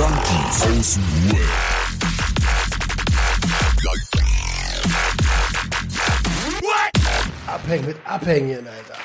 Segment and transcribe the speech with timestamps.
[0.00, 2.60] Junkies aus dem Web.
[7.46, 8.98] Abhängen mit Abhängen, Alter.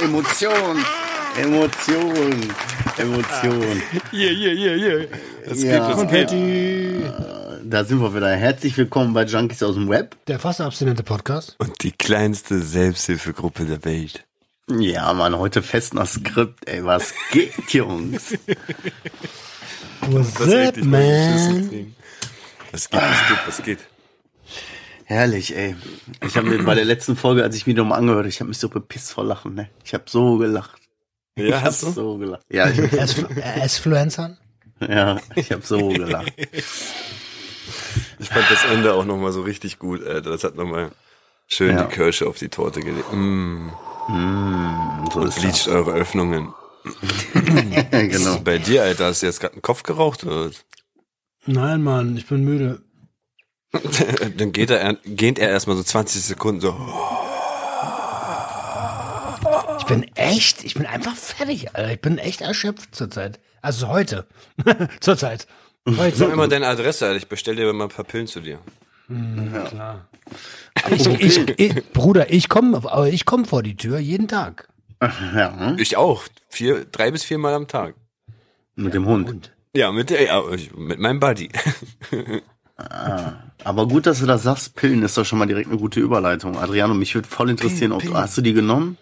[0.04, 0.84] Emotion.
[1.40, 2.52] Emotion.
[2.98, 3.82] Emotion.
[4.10, 5.08] Hier, hier, hier, hier.
[5.46, 5.88] Das Ja.
[5.88, 6.10] geht, das geht.
[6.28, 7.02] Patty.
[7.64, 8.30] Da sind wir wieder.
[8.36, 10.16] Herzlich willkommen bei Junkies aus dem Web.
[10.26, 11.56] Der fast abstinente Podcast.
[11.58, 14.24] Und die kleinste Selbsthilfegruppe der Welt.
[14.68, 16.68] Ja, Mann, heute fest nach Skript.
[16.68, 18.32] Ey, was geht, Jungs?
[20.00, 21.94] What's Das up, man?
[22.72, 23.78] Was geht, was geht, was geht?
[25.04, 25.76] Herrlich, ey.
[26.26, 28.58] Ich habe mir bei der letzten Folge, als ich mich nochmal angehört, ich habe mich
[28.58, 29.70] so bepisst vor Lachen, ne?
[29.84, 30.80] Ich habe so gelacht.
[31.38, 32.42] Ja, ich habe so gelacht.
[32.50, 32.78] Ja, ich,
[33.62, 34.36] S-Fluencern?
[34.80, 36.32] ja, ich habe so gelacht.
[38.18, 40.30] Ich fand das Ende auch nochmal so richtig gut, Alter.
[40.30, 40.90] Das hat nochmal
[41.46, 41.84] schön Ja.
[41.84, 43.12] die Kirsche auf die Torte gelegt.
[43.12, 43.68] Mm,
[44.08, 46.54] So ist bleacht eure Öffnungen.
[47.90, 48.38] genau.
[48.40, 50.24] Bei dir, Alter, hast du jetzt gerade einen Kopf geraucht?
[50.24, 50.46] Oder?
[50.46, 50.64] was?
[51.46, 52.82] Nein, Mann, ich bin müde.
[54.36, 56.76] Dann geht er, geht er erstmal so 20 Sekunden so.
[59.78, 61.92] Ich bin echt, ich bin einfach fertig, Alter.
[61.92, 63.40] Ich bin echt erschöpft zurzeit.
[63.62, 64.26] Also heute.
[65.00, 65.46] zurzeit.
[65.84, 66.28] Sag Heute.
[66.28, 67.16] mir mal deine Adresse, Alter.
[67.16, 68.58] Ich bestell dir mal ein paar Pillen zu dir.
[69.08, 70.08] Klar.
[70.90, 74.68] Ich, ich, ich, Bruder, ich komme, aber ich komme vor die Tür jeden Tag.
[75.00, 75.78] Ja, hm?
[75.78, 76.24] Ich auch.
[76.48, 77.94] Vier, drei bis viermal am Tag.
[78.74, 79.28] mit dem Hund.
[79.28, 80.42] Und Ja, mit der, ja,
[80.76, 81.50] mit meinem Buddy.
[83.64, 84.74] Aber gut, dass du das sagst.
[84.76, 86.56] Pillen ist doch schon mal direkt eine gute Überleitung.
[86.58, 88.16] Adriano, mich würde voll interessieren, ob Pillen.
[88.16, 88.96] hast du die genommen?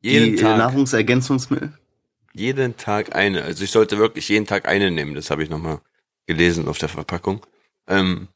[0.00, 0.58] Jeden die äh, Tag.
[0.58, 1.72] Nahrungsergänzungsmittel?
[2.32, 3.42] Jeden Tag eine.
[3.42, 5.14] Also ich sollte wirklich jeden Tag eine nehmen.
[5.14, 5.80] Das habe ich nochmal
[6.26, 7.44] gelesen auf der Verpackung.
[7.86, 8.28] Ähm,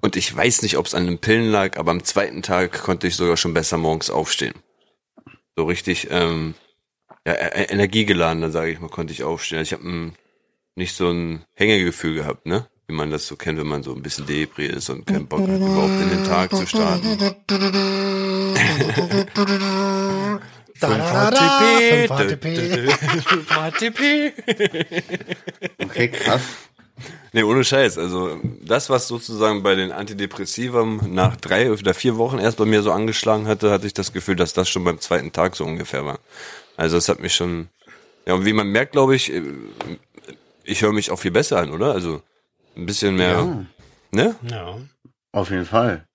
[0.00, 3.06] und ich weiß nicht, ob es an den Pillen lag, aber am zweiten Tag konnte
[3.06, 4.54] ich sogar schon besser morgens aufstehen.
[5.56, 6.54] So richtig ähm,
[7.26, 9.58] ja, e- energiegeladener, sage ich mal, konnte ich aufstehen.
[9.58, 10.12] Also ich habe
[10.74, 12.66] nicht so ein Hängegefühl gehabt, ne?
[12.86, 15.40] Wie man das so kennt, wenn man so ein bisschen debris ist und keinen Bock
[15.40, 17.16] hat, überhaupt in den Tag zu starten.
[17.18, 17.70] da, da, da,
[21.30, 22.44] da, 5 ATP.
[23.22, 24.32] 5 ATP.
[25.82, 26.42] Okay, krass.
[27.32, 27.98] Nee, ohne Scheiß.
[27.98, 32.82] Also das, was sozusagen bei den Antidepressivern nach drei oder vier Wochen erst bei mir
[32.82, 36.04] so angeschlagen hatte, hatte ich das Gefühl, dass das schon beim zweiten Tag so ungefähr
[36.04, 36.20] war.
[36.76, 37.68] Also es hat mich schon.
[38.26, 39.42] Ja, und wie man merkt, glaube ich, äh,
[40.64, 41.92] ich höre mich auch viel besser an, oder?
[41.92, 42.22] Also
[42.76, 43.32] ein bisschen mehr.
[43.32, 43.66] Ja.
[44.10, 44.36] Ne?
[44.48, 44.78] Ja.
[45.32, 46.06] Auf jeden Fall.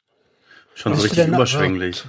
[0.73, 2.05] Schon Bist richtig überschwänglich.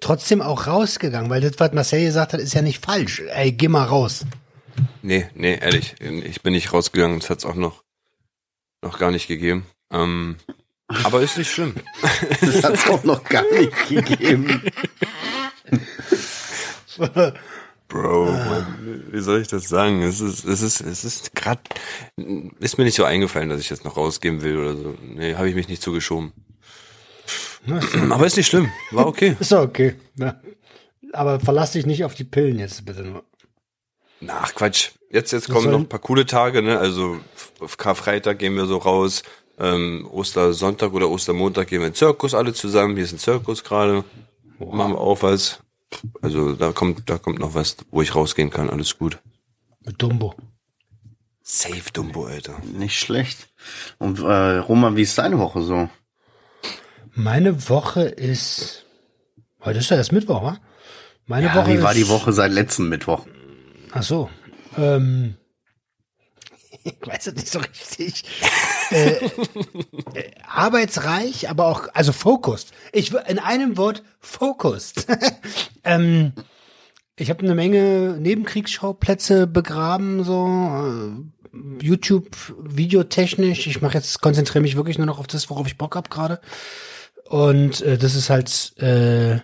[0.00, 3.22] Trotzdem auch rausgegangen, weil das, was Marcel gesagt hat, ist ja nicht falsch.
[3.28, 4.24] Ey, geh mal raus.
[5.02, 5.94] Nee, nee, ehrlich.
[6.00, 7.20] Ich bin nicht rausgegangen.
[7.20, 7.83] Das hat's auch noch,
[8.84, 9.66] noch gar nicht gegeben.
[9.90, 10.36] Ähm,
[11.02, 11.74] aber ist nicht schlimm.
[12.40, 14.62] Das hat es auch noch gar nicht gegeben.
[17.88, 20.02] Bro, Mann, wie soll ich das sagen?
[20.02, 21.60] Es ist, es ist, es ist gerade,
[22.60, 24.94] ist mir nicht so eingefallen, dass ich jetzt noch rausgehen will oder so.
[25.02, 26.32] Nee, habe ich mich nicht zugeschoben.
[28.10, 29.36] Aber ist nicht schlimm, war okay.
[29.40, 29.94] Ist okay.
[30.16, 30.40] Ja.
[31.12, 33.24] Aber verlass dich nicht auf die Pillen jetzt bitte nur.
[34.28, 36.78] Ach Quatsch, jetzt, jetzt kommen noch ein paar coole Tage, ne?
[36.78, 37.18] Also
[37.60, 39.22] auf Karfreitag gehen wir so raus,
[39.58, 42.96] ähm, Ostersonntag oder Ostermontag gehen wir in den Zirkus alle zusammen.
[42.96, 44.04] Hier ist ein Zirkus gerade.
[44.58, 45.60] Machen wir auch was.
[46.22, 48.68] Also da kommt, da kommt noch was, wo ich rausgehen kann.
[48.70, 49.18] Alles gut.
[49.84, 50.34] Mit Dumbo.
[51.42, 52.60] Safe Dumbo, Alter.
[52.72, 53.48] Nicht schlecht.
[53.98, 55.88] Und äh, Roman, wie ist deine Woche so?
[57.14, 58.86] Meine Woche ist.
[59.64, 60.58] Heute ist ja erst Mittwoch, wa?
[61.26, 63.26] Meine Ja, Woche wie war die Woche seit letzten Mittwoch?
[63.92, 64.30] Ach so.
[64.76, 65.36] Ähm,
[66.84, 68.24] ich weiß es nicht so richtig.
[68.90, 69.24] äh,
[70.14, 72.72] äh, arbeitsreich, aber auch, also focused.
[72.92, 75.06] Ich in einem Wort focused.
[75.84, 76.32] ähm,
[77.16, 83.66] ich habe eine Menge Nebenkriegsschauplätze begraben, so äh, YouTube videotechnisch.
[83.66, 86.40] Ich mache jetzt konzentriere mich wirklich nur noch auf das, worauf ich Bock hab gerade.
[87.24, 89.40] Und äh, das ist halt äh,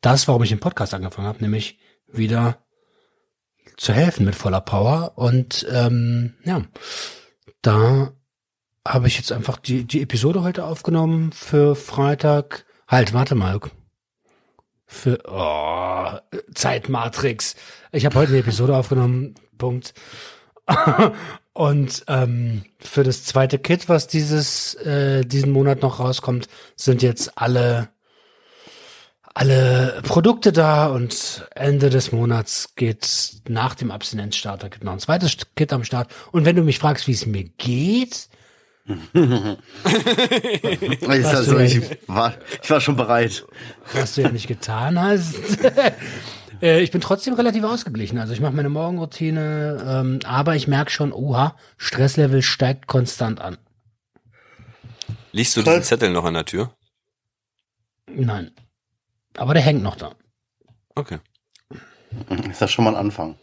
[0.00, 2.58] das, warum ich den Podcast angefangen habe, nämlich wieder
[3.76, 5.12] zu helfen mit voller Power.
[5.16, 6.62] Und ähm, ja,
[7.62, 8.12] da
[8.86, 12.64] habe ich jetzt einfach die, die Episode heute aufgenommen für Freitag.
[12.88, 13.60] Halt, warte mal.
[14.86, 17.54] Für oh, Zeitmatrix.
[17.92, 19.34] Ich habe heute eine Episode aufgenommen.
[19.56, 19.94] Punkt.
[21.54, 27.38] Und ähm, für das zweite Kit, was dieses äh, diesen Monat noch rauskommt, sind jetzt
[27.38, 27.90] alle
[29.34, 35.36] alle Produkte da und Ende des Monats geht nach dem Abstinenzstarter gibt noch ein zweites
[35.56, 36.10] Kit am Start.
[36.32, 38.28] Und wenn du mich fragst, wie es mir geht,
[41.06, 43.46] also, ich, war, ich war schon bereit.
[43.92, 45.36] was du ja nicht getan hast,
[46.62, 48.18] Äh, ich bin trotzdem relativ ausgeglichen.
[48.18, 53.58] Also ich mache meine Morgenroutine, ähm, aber ich merke schon, oha, Stresslevel steigt konstant an.
[55.32, 56.74] Liest du diesen Zettel noch an der Tür?
[58.06, 58.52] Nein.
[59.36, 60.12] Aber der hängt noch da.
[60.94, 61.18] Okay.
[62.50, 63.36] Ist das schon mal ein Anfang?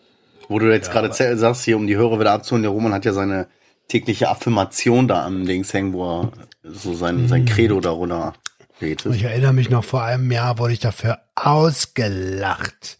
[0.47, 3.06] Wo du jetzt gerade zäh- sagst, hier um die Hörer wieder abzuholen, der Roman hat
[3.06, 3.47] ja seine
[3.88, 6.31] tägliche Affirmation da am Dings hängen, wo er
[6.63, 8.33] so sein, sein Credo darunter
[8.80, 9.13] betet.
[9.15, 12.97] Ich erinnere mich noch, vor einem Jahr wurde ich dafür ausgelacht.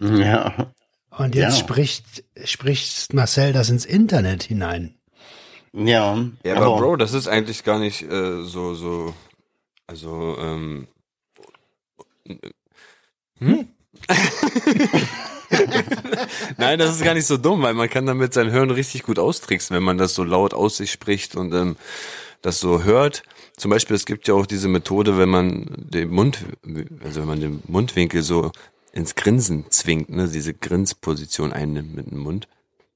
[0.00, 0.72] Ja.
[1.10, 1.64] Und jetzt Ja.
[1.64, 4.94] spricht, spricht Marcel das ins Internet hinein.
[5.72, 9.14] Ja, Ja, aber, Bro, das ist eigentlich gar nicht äh, so, so,
[9.86, 10.88] also, ähm,
[13.38, 13.68] hm?
[16.56, 19.18] Nein, das ist gar nicht so dumm, weil man kann damit sein Hören richtig gut
[19.18, 21.76] austricksen, wenn man das so laut aus sich spricht und ähm,
[22.42, 23.22] das so hört.
[23.56, 26.44] Zum Beispiel, es gibt ja auch diese Methode, wenn man den Mund,
[27.02, 28.52] also wenn man den Mundwinkel so
[28.92, 32.48] ins Grinsen zwingt, ne, diese Grinsposition einnimmt mit dem Mund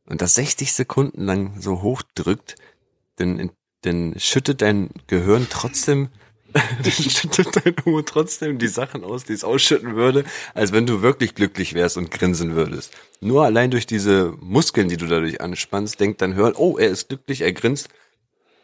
[0.07, 2.57] und das 60 Sekunden lang so hochdrückt,
[3.17, 3.51] dann,
[3.83, 6.09] dann schüttet dein Gehirn trotzdem,
[6.83, 10.25] dann schüttet dein Humor trotzdem die Sachen aus, die es ausschütten würde,
[10.55, 12.93] als wenn du wirklich glücklich wärst und grinsen würdest.
[13.21, 17.09] Nur allein durch diese Muskeln, die du dadurch anspannst, denkt dein Hirn, oh, er ist
[17.09, 17.89] glücklich, er grinst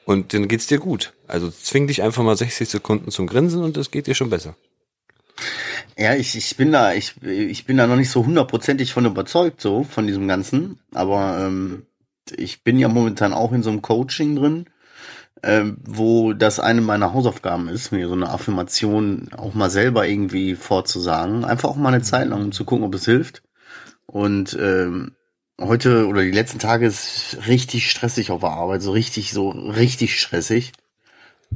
[0.05, 1.13] und dann geht's dir gut.
[1.27, 4.55] Also zwing dich einfach mal 60 Sekunden zum Grinsen und es geht dir schon besser.
[5.97, 9.61] Ja, ich, ich bin da, ich, ich bin da noch nicht so hundertprozentig von überzeugt,
[9.61, 10.79] so, von diesem Ganzen.
[10.95, 11.87] Aber ähm,
[12.37, 14.67] ich bin ja momentan auch in so einem Coaching drin,
[15.43, 20.55] ähm, wo das eine meiner Hausaufgaben ist, mir so eine Affirmation auch mal selber irgendwie
[20.55, 21.45] vorzusagen.
[21.45, 23.43] Einfach auch mal eine Zeit lang, um zu gucken, ob es hilft.
[24.07, 25.13] Und ähm,
[25.61, 30.21] heute oder die letzten Tage ist richtig stressig auf der Arbeit, so richtig, so richtig
[30.21, 30.73] stressig.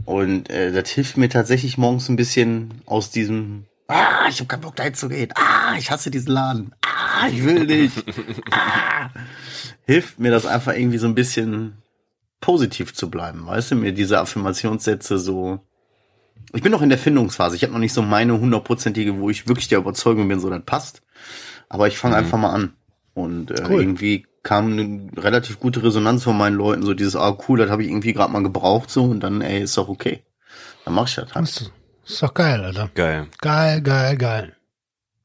[0.05, 4.63] Und äh, das hilft mir tatsächlich morgens ein bisschen aus diesem Ah, ich hab keinen
[4.63, 5.31] Bock dahin zu gehen.
[5.35, 6.75] Ah, ich hasse diesen Laden.
[6.81, 8.05] Ah, ich will nicht.
[8.51, 9.11] Ah.
[9.87, 11.77] Hilft mir das einfach irgendwie so ein bisschen
[12.45, 15.61] positiv zu bleiben, weißt du, mir diese Affirmationssätze so.
[16.53, 17.57] Ich bin noch in der Findungsphase.
[17.57, 20.63] Ich habe noch nicht so meine hundertprozentige, wo ich wirklich der Überzeugung bin, so das
[20.65, 21.03] passt.
[21.69, 22.75] Aber ich fange einfach mal an.
[23.15, 23.81] Und äh, Cool.
[23.81, 27.83] irgendwie kam eine relativ gute Resonanz von meinen Leuten, so dieses, ah cool, das habe
[27.83, 30.23] ich irgendwie gerade mal gebraucht, so und dann, ey, ist doch okay.
[30.85, 31.49] Dann mach ich das halt.
[31.49, 31.73] Ist,
[32.05, 32.91] ist doch geil, Alter.
[32.95, 33.27] Geil.
[33.41, 34.57] Geil, geil, geil.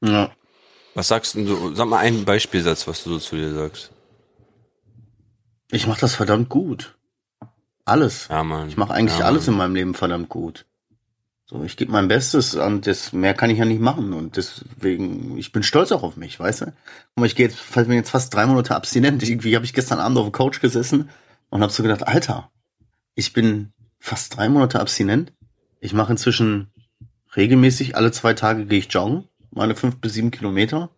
[0.02, 0.30] Ja.
[0.94, 1.74] Was sagst denn du?
[1.74, 3.92] Sag mal einen Beispielsatz, was du so zu dir sagst.
[5.70, 6.96] Ich mache das verdammt gut.
[7.84, 8.28] Alles.
[8.28, 8.68] Ja, Mann.
[8.68, 9.54] Ich mache eigentlich ja, alles Mann.
[9.54, 10.66] in meinem Leben verdammt gut.
[11.50, 15.36] So, ich gebe mein Bestes und das mehr kann ich ja nicht machen und deswegen
[15.36, 16.64] ich bin stolz auch auf mich, weißt du?
[16.66, 16.74] Guck
[17.16, 19.28] mal, ich gehe jetzt, falls mir jetzt fast drei Monate abstinent.
[19.28, 21.10] Irgendwie habe ich gestern Abend auf der Couch gesessen
[21.48, 22.52] und habe so gedacht, Alter,
[23.16, 25.32] ich bin fast drei Monate abstinent.
[25.80, 26.70] Ich mache inzwischen
[27.34, 30.90] regelmäßig alle zwei Tage gehe ich joggen, meine fünf bis sieben Kilometer.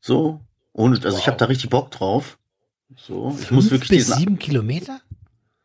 [0.00, 0.40] So
[0.72, 2.38] und also ich habe da richtig Bock drauf.
[2.96, 5.00] So, ich muss Fünf wirklich bis diesen sieben Kilometer?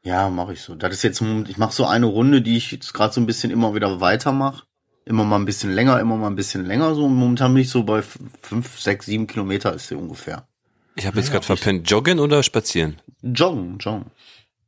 [0.06, 0.76] Ja, mache ich so.
[0.76, 3.50] Das ist jetzt, ich mache so eine Runde, die ich jetzt gerade so ein bisschen
[3.50, 4.64] immer wieder weitermache.
[5.04, 6.94] Immer mal ein bisschen länger, immer mal ein bisschen länger.
[6.94, 8.04] So Und momentan bin ich so bei
[8.42, 10.48] fünf, sechs, sieben Kilometer ist sie ungefähr.
[10.96, 11.90] Ich habe jetzt gerade verpennt.
[11.90, 13.02] Joggen oder spazieren?
[13.24, 14.12] Joggen, joggen.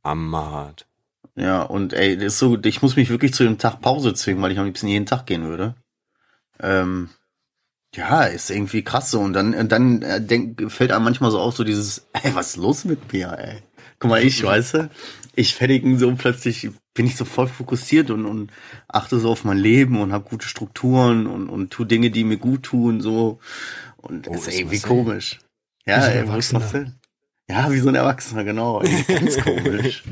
[0.02, 0.86] Amad.
[1.36, 4.42] Ja, und ey, das ist so, ich muss mich wirklich zu dem Tag Pause zwingen,
[4.42, 5.76] weil ich am liebsten jeden Tag gehen würde.
[6.58, 7.10] Ähm,
[7.94, 9.20] ja, ist irgendwie krass so.
[9.20, 12.56] Und dann, dann äh, denk, fällt einem manchmal so auf, so dieses, ey, was ist
[12.56, 13.62] los mit mir, ey?
[14.00, 14.90] Guck mal, ich, weißt du,
[15.38, 18.50] ich fertigen so plötzlich, bin ich so voll fokussiert und, und
[18.88, 22.38] achte so auf mein Leben und habe gute Strukturen und, und tu Dinge, die mir
[22.38, 23.38] gut tun, so.
[23.96, 25.38] Und Oh, ist irgendwie komisch.
[25.84, 26.60] Wie Ja, ey, Erwachsener.
[26.60, 26.92] Marcel?
[27.50, 28.80] Ja, wie so ein Erwachsener, genau.
[28.82, 30.02] Ey, Ganz komisch.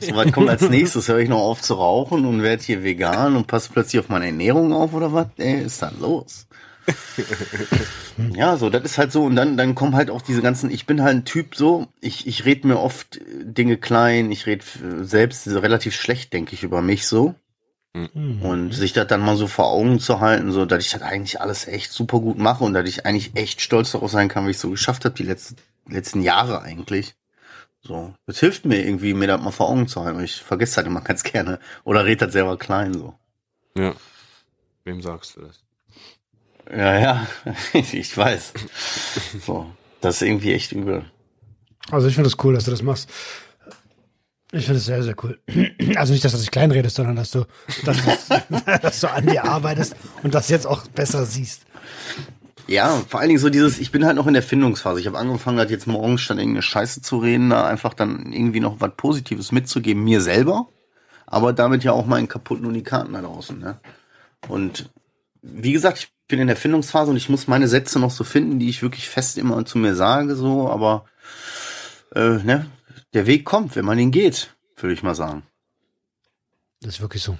[0.00, 1.08] So, was kommt als nächstes?
[1.08, 4.26] Höre ich noch auf zu rauchen und werde hier vegan und passe plötzlich auf meine
[4.26, 5.28] Ernährung auf oder was?
[5.38, 6.46] Ey, ist dann los?
[8.34, 9.24] ja, so, das ist halt so.
[9.24, 12.26] Und dann, dann kommen halt auch diese ganzen, ich bin halt ein Typ so, ich,
[12.26, 14.64] ich rede mir oft äh, Dinge klein, ich rede
[15.02, 17.34] selbst relativ schlecht, denke ich, über mich so.
[18.42, 21.40] Und sich das dann mal so vor Augen zu halten, so, dass ich das eigentlich
[21.40, 24.50] alles echt super gut mache und dass ich eigentlich echt stolz darauf sein kann, wie
[24.50, 25.56] ich so geschafft habe, die letzten,
[25.88, 27.14] letzten Jahre eigentlich.
[27.80, 30.22] So, das hilft mir irgendwie, mir das mal vor Augen zu halten.
[30.22, 31.58] Ich vergesse das immer ganz gerne.
[31.84, 33.14] Oder red das selber klein, so.
[33.74, 33.94] Ja.
[34.84, 35.65] Wem sagst du das?
[36.70, 37.26] Ja, ja,
[37.92, 38.52] ich weiß.
[39.44, 39.70] So,
[40.00, 41.04] das ist irgendwie echt übel.
[41.90, 43.08] Also ich finde es cool, dass du das machst.
[44.52, 45.38] Ich finde es sehr, sehr cool.
[45.96, 47.44] Also nicht, dass du dich kleinredest, sondern dass du,
[47.84, 48.42] dass, du-
[48.82, 51.62] dass du an dir arbeitest und das jetzt auch besser siehst.
[52.66, 55.00] Ja, vor allen Dingen so dieses, ich bin halt noch in der Findungsphase.
[55.00, 58.58] Ich habe angefangen, halt jetzt morgens statt irgendeine Scheiße zu reden, da einfach dann irgendwie
[58.60, 60.68] noch was Positives mitzugeben, mir selber,
[61.26, 63.78] aber damit ja auch meinen kaputten Unikaten da draußen, ne?
[64.48, 64.90] Und
[65.42, 68.58] wie gesagt, ich bin in der Findungsphase und ich muss meine Sätze noch so finden,
[68.58, 71.04] die ich wirklich fest immer zu mir sage, so, aber
[72.14, 72.66] äh, ne,
[73.14, 75.42] der Weg kommt, wenn man ihn geht, würde ich mal sagen.
[76.80, 77.38] Das ist wirklich so.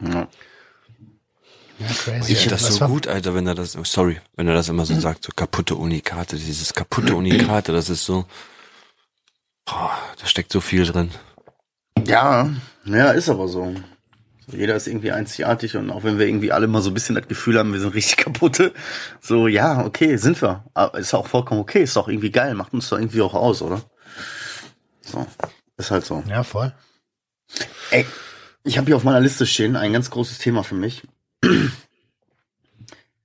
[0.00, 0.28] Ja.
[1.80, 2.32] Ja, crazy.
[2.32, 4.68] Ich finde das so war- gut, Alter, wenn er das, oh, sorry, wenn er das
[4.68, 8.24] immer so sagt, so kaputte Unikate, dieses kaputte Unikate, das ist so,
[9.64, 11.10] boah, da steckt so viel drin.
[12.06, 12.50] Ja,
[12.84, 13.74] ja, ist aber so.
[14.52, 17.28] Jeder ist irgendwie einzigartig und auch wenn wir irgendwie alle mal so ein bisschen das
[17.28, 18.72] Gefühl haben, wir sind richtig kaputte,
[19.20, 20.64] so, ja, okay, sind wir.
[20.74, 23.62] Aber ist auch vollkommen okay, ist doch irgendwie geil, macht uns doch irgendwie auch aus,
[23.62, 23.82] oder?
[25.00, 25.26] So,
[25.76, 26.22] ist halt so.
[26.28, 26.72] Ja, voll.
[27.90, 28.06] Ey,
[28.64, 31.02] ich habe hier auf meiner Liste stehen ein ganz großes Thema für mich.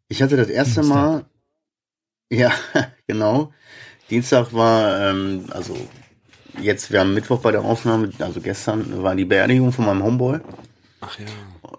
[0.10, 0.96] Ich hatte das erste Dienstag.
[0.96, 1.26] Mal,
[2.30, 2.52] ja,
[3.08, 3.52] genau.
[4.12, 5.76] Dienstag war, ähm, also
[6.62, 10.40] jetzt, wir haben Mittwoch bei der Aufnahme, also gestern war die Beerdigung von meinem Homeboy.
[11.06, 11.26] Ach ja.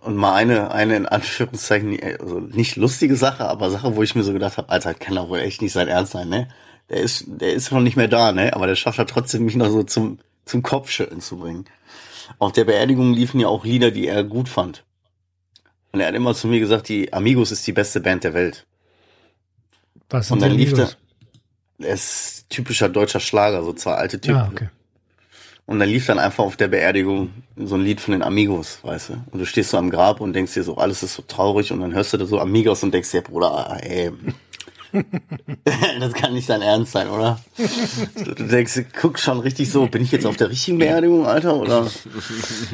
[0.02, 4.23] Und mal eine, eine in Anführungszeichen, also nicht lustige Sache, aber Sache, wo ich mir
[4.23, 6.49] so gedacht habe, Alter, kann doch wohl echt nicht sein Ernst sein, ne?
[6.90, 8.54] Der ist, der ist noch nicht mehr da, ne?
[8.54, 11.64] Aber der schafft halt trotzdem, mich noch so zum, zum Kopfschütteln zu bringen.
[12.38, 14.85] Auf der Beerdigung liefen ja auch Lieder, die er gut fand.
[15.93, 18.66] Und er hat immer zu mir gesagt, die Amigos ist die beste Band der Welt.
[20.11, 20.99] Was Und sind dann die lief der, Amigos?
[21.78, 24.37] er ist typischer deutscher Schlager, so zwei alte Typen.
[24.37, 24.69] Ah, okay.
[25.66, 29.09] Und dann lief dann einfach auf der Beerdigung so ein Lied von den Amigos, weißt
[29.11, 29.12] du?
[29.30, 31.80] Und du stehst so am Grab und denkst dir so, alles ist so traurig und
[31.80, 34.12] dann hörst du da so Amigos und denkst dir, Bruder, ey,
[36.00, 37.40] das kann nicht dein Ernst sein, oder?
[37.56, 41.90] Du, denkst, guck schon richtig so, bin ich jetzt auf der richtigen Beerdigung, Alter, oder?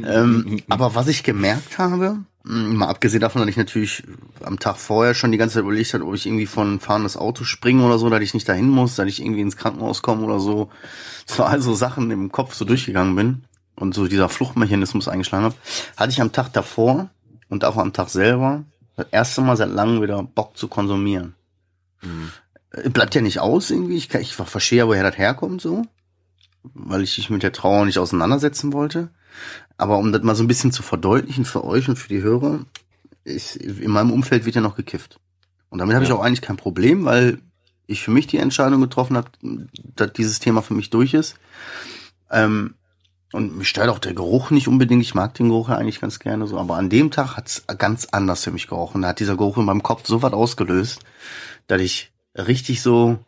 [0.07, 4.03] ähm, aber was ich gemerkt habe, mh, mal abgesehen davon, dass ich natürlich
[4.43, 7.45] am Tag vorher schon die ganze Zeit überlegt habe, ob ich irgendwie von fahrendes Auto
[7.45, 10.41] springe oder so, dass ich nicht dahin muss, dass ich irgendwie ins Krankenhaus komme oder
[10.41, 10.71] so.
[11.27, 13.45] So also Sachen im Kopf so durchgegangen bin
[13.77, 15.55] und so dieser Fluchtmechanismus eingeschlagen habe,
[15.97, 17.09] hatte ich am Tag davor
[17.49, 18.65] und auch am Tag selber
[18.97, 21.37] das erste Mal seit langem wieder Bock zu konsumieren.
[22.73, 23.97] Äh, Bleibt ja nicht aus irgendwie.
[23.97, 25.83] Ich, kann, ich verstehe ja, woher das herkommt so.
[26.63, 29.11] Weil ich mich mit der Trauer nicht auseinandersetzen wollte.
[29.77, 32.61] Aber um das mal so ein bisschen zu verdeutlichen für euch und für die Hörer,
[33.25, 35.19] ich, in meinem Umfeld wird ja noch gekifft.
[35.71, 36.17] Und damit habe ich Ja.
[36.17, 37.39] auch eigentlich kein Problem, weil
[37.87, 39.31] ich für mich die Entscheidung getroffen habe,
[39.97, 41.37] dass dieses Thema für mich durch ist.
[42.31, 42.75] Ähm,
[43.33, 45.03] und mich stört auch der Geruch nicht unbedingt.
[45.03, 46.59] Ich mag den Geruch ja eigentlich ganz gerne so.
[46.59, 49.03] Aber an dem Tag hat's ganz anders für mich gerochen.
[49.03, 51.01] Da hat dieser Geruch in meinem Kopf so was ausgelöst,
[51.71, 53.19] dass ich richtig so,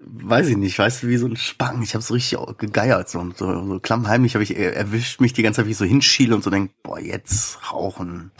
[0.00, 1.82] weiß ich nicht, weißt du, wie so ein Spang.
[1.82, 3.08] Ich habe so richtig gegeiert.
[3.08, 5.84] So, so, so klammheimlich habe ich er- erwischt mich die ganze Zeit, wie ich so
[5.84, 8.30] hinschiele und so denk, boah, jetzt rauchen.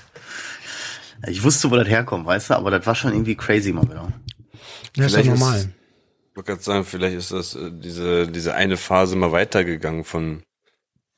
[1.28, 4.10] Ich wusste, wo das herkommt, weißt du, aber das war schon irgendwie crazy mal wieder.
[4.96, 5.74] Ja, ist doch Vielleicht ist- normal.
[6.32, 10.42] Ich wollte gerade sagen, vielleicht ist das äh, diese, diese eine Phase mal weitergegangen von,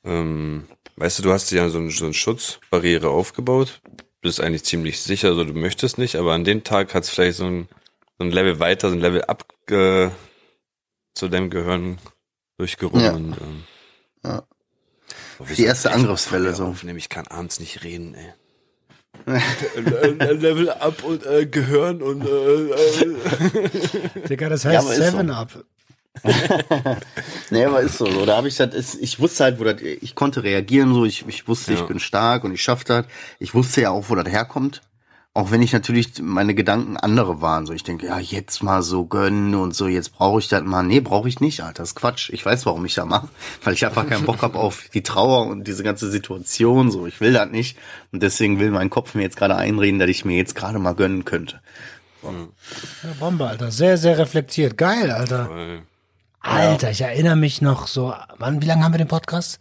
[0.03, 3.79] ähm, weißt du, du hast dir ja so, ein, so eine Schutzbarriere aufgebaut,
[4.23, 7.37] bist eigentlich ziemlich sicher, so du möchtest nicht, aber an dem Tag hat es vielleicht
[7.37, 7.67] so ein,
[8.17, 10.09] so ein Level weiter, so ein Level ab äh,
[11.13, 11.99] zu deinem Gehirn
[12.57, 13.03] durchgerungen.
[13.05, 13.11] Ja.
[13.13, 13.63] Und, ähm,
[14.25, 14.43] Ja.
[15.45, 16.65] Wir Die erste Angriffswelle so.
[16.65, 16.97] Aufnehmen.
[16.97, 18.33] Ich kann abends nicht reden, ey.
[19.75, 25.11] Level up und äh, Gehirn und äh, äh, Digga, das Ja, heißt aber ist so.
[25.11, 25.65] Seven Up.
[27.49, 28.05] Nee, aber ist so.
[28.05, 28.25] so.
[28.25, 31.25] Da habe ich das, ist, ich wusste halt, wo das, ich konnte reagieren, so, ich,
[31.27, 31.85] ich wusste, ich Ja.
[31.85, 33.05] bin stark und ich schaff das.
[33.39, 34.81] Ich wusste ja auch, wo das herkommt.
[35.35, 37.65] Auch wenn ich natürlich meine Gedanken andere waren.
[37.65, 40.83] So, ich denke, ja, jetzt mal so gönnen und so, jetzt brauche ich das mal.
[40.83, 41.81] Nee, brauche ich nicht, Alter.
[41.81, 42.29] Das ist Quatsch.
[42.31, 43.29] Ich weiß, warum ich das mache.
[43.63, 46.91] Weil ich einfach keinen Bock habe auf die Trauer und diese ganze Situation.
[46.91, 47.79] So, ich will das nicht.
[48.11, 50.93] Und deswegen will mein Kopf mir jetzt gerade einreden, dass ich mir jetzt gerade mal
[50.93, 51.61] gönnen könnte.
[52.21, 52.29] Ja,
[53.19, 53.71] Bombe, Alter.
[53.71, 54.77] Sehr, sehr reflektiert.
[54.77, 55.49] Geil, Alter.
[55.77, 55.81] äh,
[56.43, 59.59] Alter, ich erinnere mich noch so, wann, wie lange haben wir den Podcast?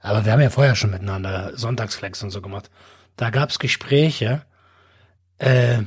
[0.00, 2.70] Aber wir haben ja vorher schon miteinander Sonntagsflex und so gemacht.
[3.16, 4.42] Da gab's Gespräche.
[5.38, 5.82] Äh,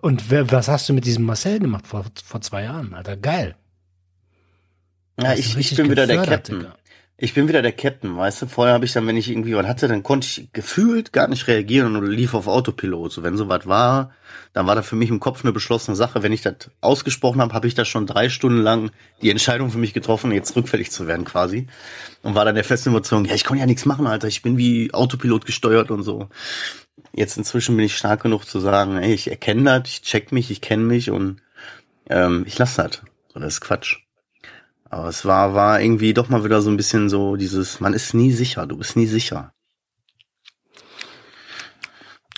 [0.00, 3.16] und was hast du mit diesem Marcel gemacht vor, vor zwei Jahren, Alter?
[3.16, 3.56] Geil.
[5.20, 6.60] Ja, ich, ich bin wieder der Captain.
[6.60, 6.74] Digga.
[7.20, 8.46] Ich bin wieder der Captain, weißt du?
[8.46, 11.48] Vorher habe ich dann, wenn ich irgendwie was hatte, dann konnte ich gefühlt gar nicht
[11.48, 13.10] reagieren und lief auf Autopilot.
[13.10, 14.12] So, wenn sowas war,
[14.52, 16.22] dann war das für mich im Kopf eine beschlossene Sache.
[16.22, 19.78] Wenn ich das ausgesprochen habe, habe ich da schon drei Stunden lang die Entscheidung für
[19.78, 21.66] mich getroffen, jetzt rückfällig zu werden quasi.
[22.22, 24.28] Und war dann der festen Überzeugung, ja, ich konnte ja nichts machen, Alter.
[24.28, 26.28] Ich bin wie Autopilot gesteuert und so.
[27.12, 30.52] Jetzt inzwischen bin ich stark genug zu sagen, ey, ich erkenne das, ich check mich,
[30.52, 31.42] ich kenne mich und
[32.08, 33.02] ähm, ich lasse das.
[33.34, 34.07] So, das ist Quatsch.
[34.90, 38.14] Aber es war, war irgendwie doch mal wieder so ein bisschen so dieses, man ist
[38.14, 39.52] nie sicher, du bist nie sicher.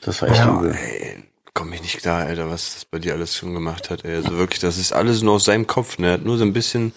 [0.03, 0.75] Das war echt Ja, übel.
[0.75, 4.17] ey, komm ich nicht klar, Alter, was das bei dir alles schon gemacht hat, ey.
[4.17, 6.09] Also wirklich, das ist alles nur aus seinem Kopf, ne?
[6.09, 6.93] Er hat nur so ein bisschen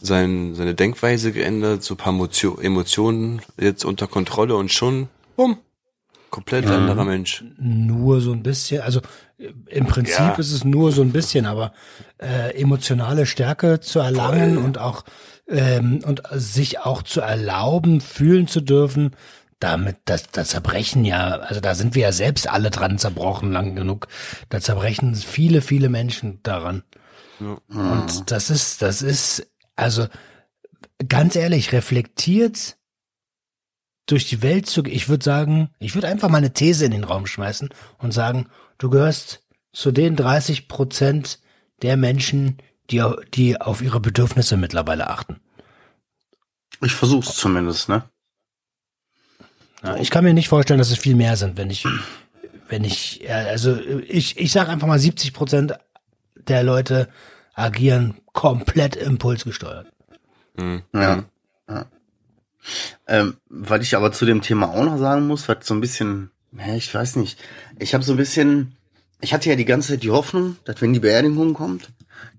[0.00, 5.58] sein, seine Denkweise geändert, so ein paar Motio Emotionen jetzt unter Kontrolle und schon, bumm.
[6.30, 7.44] Komplett anderer Mensch.
[7.58, 8.82] nur so ein bisschen.
[8.82, 9.00] Also
[9.38, 10.34] äh, im Prinzip Ja.
[10.34, 11.72] ist es nur so ein bisschen, aber
[12.18, 14.64] äh, emotionale Stärke zu erlangen Voll.
[14.64, 15.04] und auch
[15.48, 19.12] ähm, und sich auch zu erlauben, fühlen zu dürfen,
[19.60, 23.74] damit das, das Zerbrechen ja, also da sind wir ja selbst alle dran zerbrochen lang
[23.74, 24.06] genug.
[24.50, 26.82] Da zerbrechen viele, viele Menschen daran.
[27.68, 30.06] Und das ist, das ist, also
[31.08, 32.76] ganz ehrlich, reflektiert
[34.08, 37.04] durch die Welt zu, ich würde sagen, ich würde einfach mal eine These in den
[37.04, 38.48] Raum schmeißen und sagen,
[38.78, 41.38] du gehörst zu den 30 Prozent
[41.82, 42.56] der Menschen,
[42.90, 45.40] die, die auf ihre Bedürfnisse mittlerweile achten.
[46.80, 48.04] Ich versuch's zumindest, ne?
[49.82, 51.86] Ja, ich kann mir nicht vorstellen, dass es viel mehr sind, wenn ich,
[52.68, 55.74] wenn ich, also ich, ich sage einfach mal 70 Prozent
[56.34, 57.08] der Leute
[57.54, 59.92] agieren komplett impulsgesteuert.
[60.92, 61.24] Ja.
[61.68, 61.86] ja.
[63.06, 66.30] Ähm, was ich aber zu dem Thema auch noch sagen muss, was so ein bisschen,
[66.76, 67.38] ich weiß nicht,
[67.78, 68.76] ich habe so ein bisschen,
[69.20, 71.90] ich hatte ja die ganze Zeit die Hoffnung, dass wenn die Beerdigung kommt,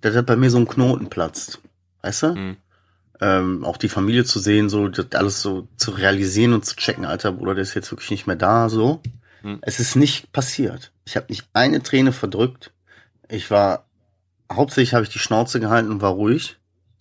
[0.02, 1.60] dass das bei mir so ein Knoten platzt.
[2.02, 2.36] Weißt du?
[2.36, 2.58] Mhm.
[3.22, 7.04] Ähm, auch die Familie zu sehen, so das alles so zu realisieren und zu checken,
[7.04, 9.02] Alter Bruder, der ist jetzt wirklich nicht mehr da, so.
[9.44, 9.60] Mhm.
[9.62, 10.92] Es ist nicht passiert.
[11.06, 12.72] Ich habe nicht eine Träne verdrückt.
[13.28, 13.86] Ich war,
[14.52, 16.59] hauptsächlich habe ich die Schnauze gehalten und war ruhig.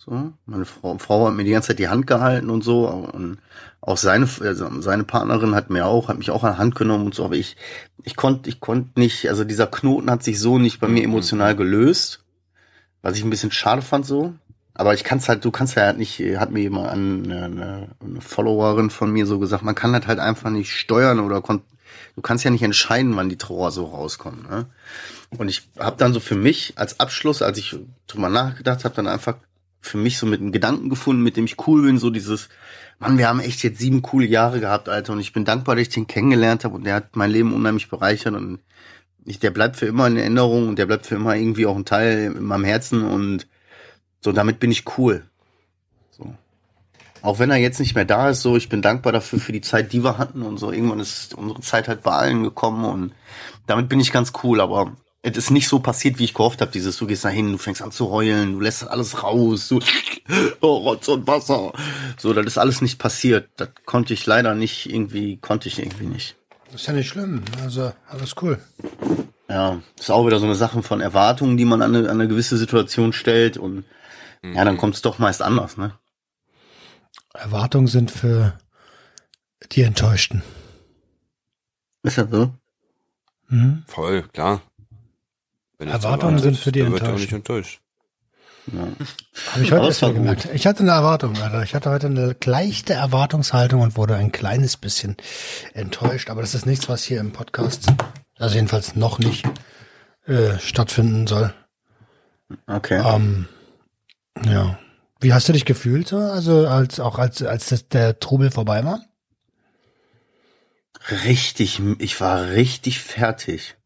[0.09, 2.89] So, meine Frau, Frau hat mir die ganze Zeit die Hand gehalten und so.
[2.89, 3.39] Und
[3.83, 7.07] auch seine, also seine Partnerin hat mir auch, hat mich auch an die Hand genommen
[7.07, 7.27] und so.
[7.27, 7.57] Aber ich,
[8.05, 11.55] ich konnte, ich konnte nicht, also dieser Knoten hat sich so nicht bei mir emotional
[11.55, 12.25] gelöst.
[13.03, 14.33] Was ich ein bisschen schade fand so.
[14.73, 18.21] Aber ich kann's halt, du kannst ja halt nicht, hat mir jemand eine, eine, eine
[18.23, 21.61] Followerin von mir so gesagt, man kann das halt einfach nicht steuern oder kon
[22.17, 24.49] du kannst ja nicht entscheiden, wann die Trauer so rauskommt.
[24.49, 24.67] Ne?
[25.37, 29.07] Und ich habe dann so für mich als Abschluss, als ich drüber nachgedacht habe, dann
[29.07, 29.37] einfach
[29.81, 32.49] für mich so mit einem Gedanken gefunden, mit dem ich cool bin, so dieses,
[32.99, 35.83] Mann, wir haben echt jetzt sieben coole Jahre gehabt, Alter, und ich bin dankbar, dass
[35.83, 38.59] ich den kennengelernt habe und der hat mein Leben unheimlich bereichert und
[39.25, 41.85] ich, der bleibt für immer in Erinnerung und der bleibt für immer irgendwie auch ein
[41.85, 43.47] Teil in meinem Herzen und
[44.21, 45.25] so, damit bin ich cool.
[46.11, 46.35] So.
[47.23, 49.61] Auch wenn er jetzt nicht mehr da ist, so, ich bin dankbar dafür für die
[49.61, 50.73] Zeit, die wir hatten und so.
[50.73, 53.13] Irgendwann ist unsere Zeit halt bei allen gekommen und
[53.67, 54.97] damit bin ich ganz cool, aber
[55.37, 56.71] es ist nicht so passiert, wie ich gehofft habe.
[56.71, 59.81] Dieses, du gehst da hin, du fängst an zu heulen, du lässt alles raus, du,
[60.61, 61.73] oh, Rotz und Wasser.
[62.19, 63.49] So, das ist alles nicht passiert.
[63.57, 66.37] Das konnte ich leider nicht irgendwie, konnte ich irgendwie nicht.
[66.71, 68.59] Das ist ja nicht schlimm, also alles cool.
[69.49, 72.29] Ja, ist auch wieder so eine Sache von Erwartungen, die man an eine, an eine
[72.29, 73.85] gewisse Situation stellt und
[74.43, 75.99] ja, dann kommt es doch meist anders, ne?
[77.35, 78.59] Erwartungen sind für
[79.73, 80.43] die Enttäuschten.
[82.03, 82.53] Ist das so?
[83.49, 83.85] Mhm.
[83.87, 84.63] Voll, klar.
[85.79, 87.81] Erwartungen sind für die wird auch nicht enttäuscht.
[88.73, 90.49] Habe ich heute erst mal gemerkt.
[90.53, 91.63] Ich hatte eine Erwartung, Alter.
[91.63, 95.17] Ich hatte heute eine leichte Erwartungshaltung und wurde ein kleines bisschen
[95.73, 96.31] enttäuscht.
[96.31, 97.87] Aber das ist nichts, was hier im Podcast,
[98.37, 99.47] also jedenfalls noch nicht,
[100.27, 101.55] äh, stattfinden soll.
[102.67, 103.03] Okay.
[103.05, 103.49] Ähm,
[104.45, 104.79] ja.
[105.21, 106.19] Wie hast du dich gefühlt, so?
[106.19, 109.05] also als auch als als das, der Trubel vorbei war?
[111.25, 113.77] Richtig, ich war richtig fertig.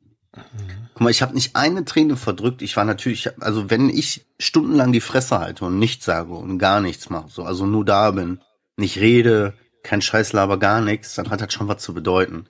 [0.94, 2.62] Guck mal, ich habe nicht eine Träne verdrückt.
[2.62, 6.81] Ich war natürlich, also wenn ich stundenlang die Fresse halte und nichts sage und gar
[6.81, 8.40] nichts mache, so also nur da bin,
[8.76, 12.46] nicht rede, kein Scheißlaber, gar nichts, dann hat das schon was zu bedeuten.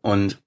[0.00, 0.38] Und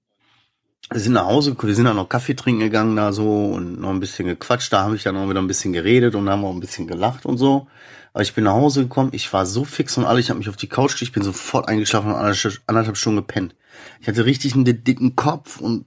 [0.90, 3.90] wir sind nach Hause, wir sind dann noch Kaffee trinken gegangen da so und noch
[3.90, 4.72] ein bisschen gequatscht.
[4.72, 7.26] Da habe ich dann auch wieder ein bisschen geredet und haben auch ein bisschen gelacht
[7.26, 7.66] und so.
[8.12, 10.48] Aber ich bin nach Hause gekommen, ich war so fix und alle, ich habe mich
[10.48, 13.54] auf die Couch gelegt, ich bin sofort eingeschlafen und anderthalb Stunden gepennt.
[14.00, 15.86] Ich hatte richtig einen dicken Kopf und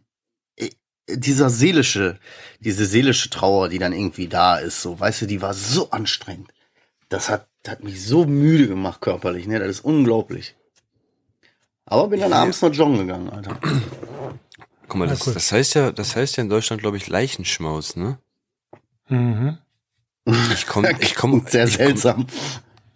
[1.16, 2.20] dieser seelische,
[2.60, 6.52] diese seelische Trauer, die dann irgendwie da ist, so, weißt du, die war so anstrengend.
[7.10, 10.56] Das hat, hat mich so müde gemacht körperlich, ne, das ist unglaublich.
[11.86, 13.60] Aber bin dann abends noch joggen gegangen, Alter.
[14.88, 18.18] Guck mal, das, das heißt ja, das heißt ja in Deutschland, glaube ich, Leichenschmaus, ne?
[19.10, 19.58] Mhm.
[20.54, 22.28] Ich komme, ich komme, Sehr ich komm, seltsam.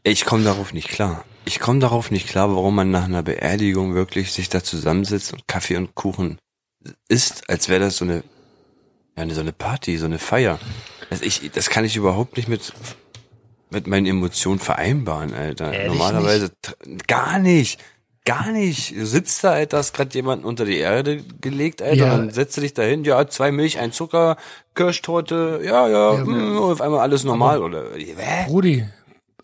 [0.04, 1.26] ich komme darauf nicht klar.
[1.46, 5.48] Ich komme darauf nicht klar, warum man nach einer Beerdigung wirklich sich da zusammensetzt und
[5.48, 6.40] Kaffee und Kuchen
[7.08, 8.16] isst, als wäre das so eine,
[9.18, 10.60] ja, eine- so eine Party, so eine Feier.
[11.10, 12.74] Also ich, das kann ich überhaupt nicht mit,
[13.70, 15.72] mit meinen Emotionen vereinbaren, Alter.
[15.74, 16.76] Ehrlich Normalerweise tr-
[17.08, 17.80] gar nicht.
[18.28, 18.96] Gar nicht.
[18.96, 22.18] Du sitzt da, Alter, hast gerade jemanden unter die Erde gelegt, Alter, Ja.
[22.18, 24.38] dann setzt du dich dahin, ja, zwei Milch, ein Zucker,
[24.74, 27.84] Kirschtorte, ja, ja, mm, auf einmal alles normal, oder?
[27.96, 28.46] Hä?
[28.50, 28.84] Rudi,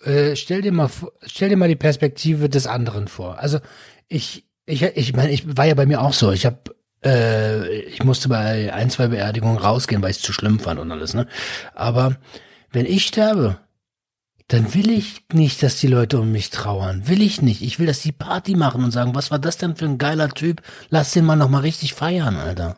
[0.03, 0.89] äh, stell dir mal
[1.27, 3.37] stell dir mal die Perspektive des anderen vor.
[3.37, 3.59] Also
[4.07, 6.31] ich ich ich meine, ich war ja bei mir auch so.
[6.31, 6.57] Ich habe
[7.03, 10.91] äh, ich musste bei ein zwei Beerdigungen rausgehen, weil ich es zu schlimm fand und
[10.91, 11.13] alles.
[11.13, 11.27] Ne,
[11.73, 12.17] aber
[12.71, 13.57] wenn ich sterbe,
[14.47, 17.07] dann will ich nicht, dass die Leute um mich trauern.
[17.07, 17.61] Will ich nicht.
[17.61, 20.29] Ich will, dass die Party machen und sagen, was war das denn für ein geiler
[20.29, 20.61] Typ?
[20.89, 22.77] Lass den mal noch mal richtig feiern, Alter.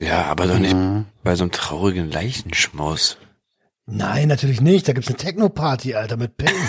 [0.00, 0.76] Ja, aber doch nicht
[1.22, 3.16] bei so einem traurigen Leichenschmaus.
[3.86, 4.88] Nein, natürlich nicht.
[4.88, 6.54] Da gibt's eine Techno-Party, Alter, mit Pillen.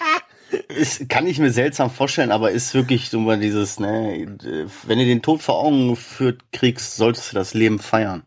[0.68, 4.38] Ist, kann ich mir seltsam vorstellen, aber ist wirklich so mal dieses, ne,
[4.86, 8.24] wenn du den Tod vor Augen geführt kriegst, solltest du das Leben feiern.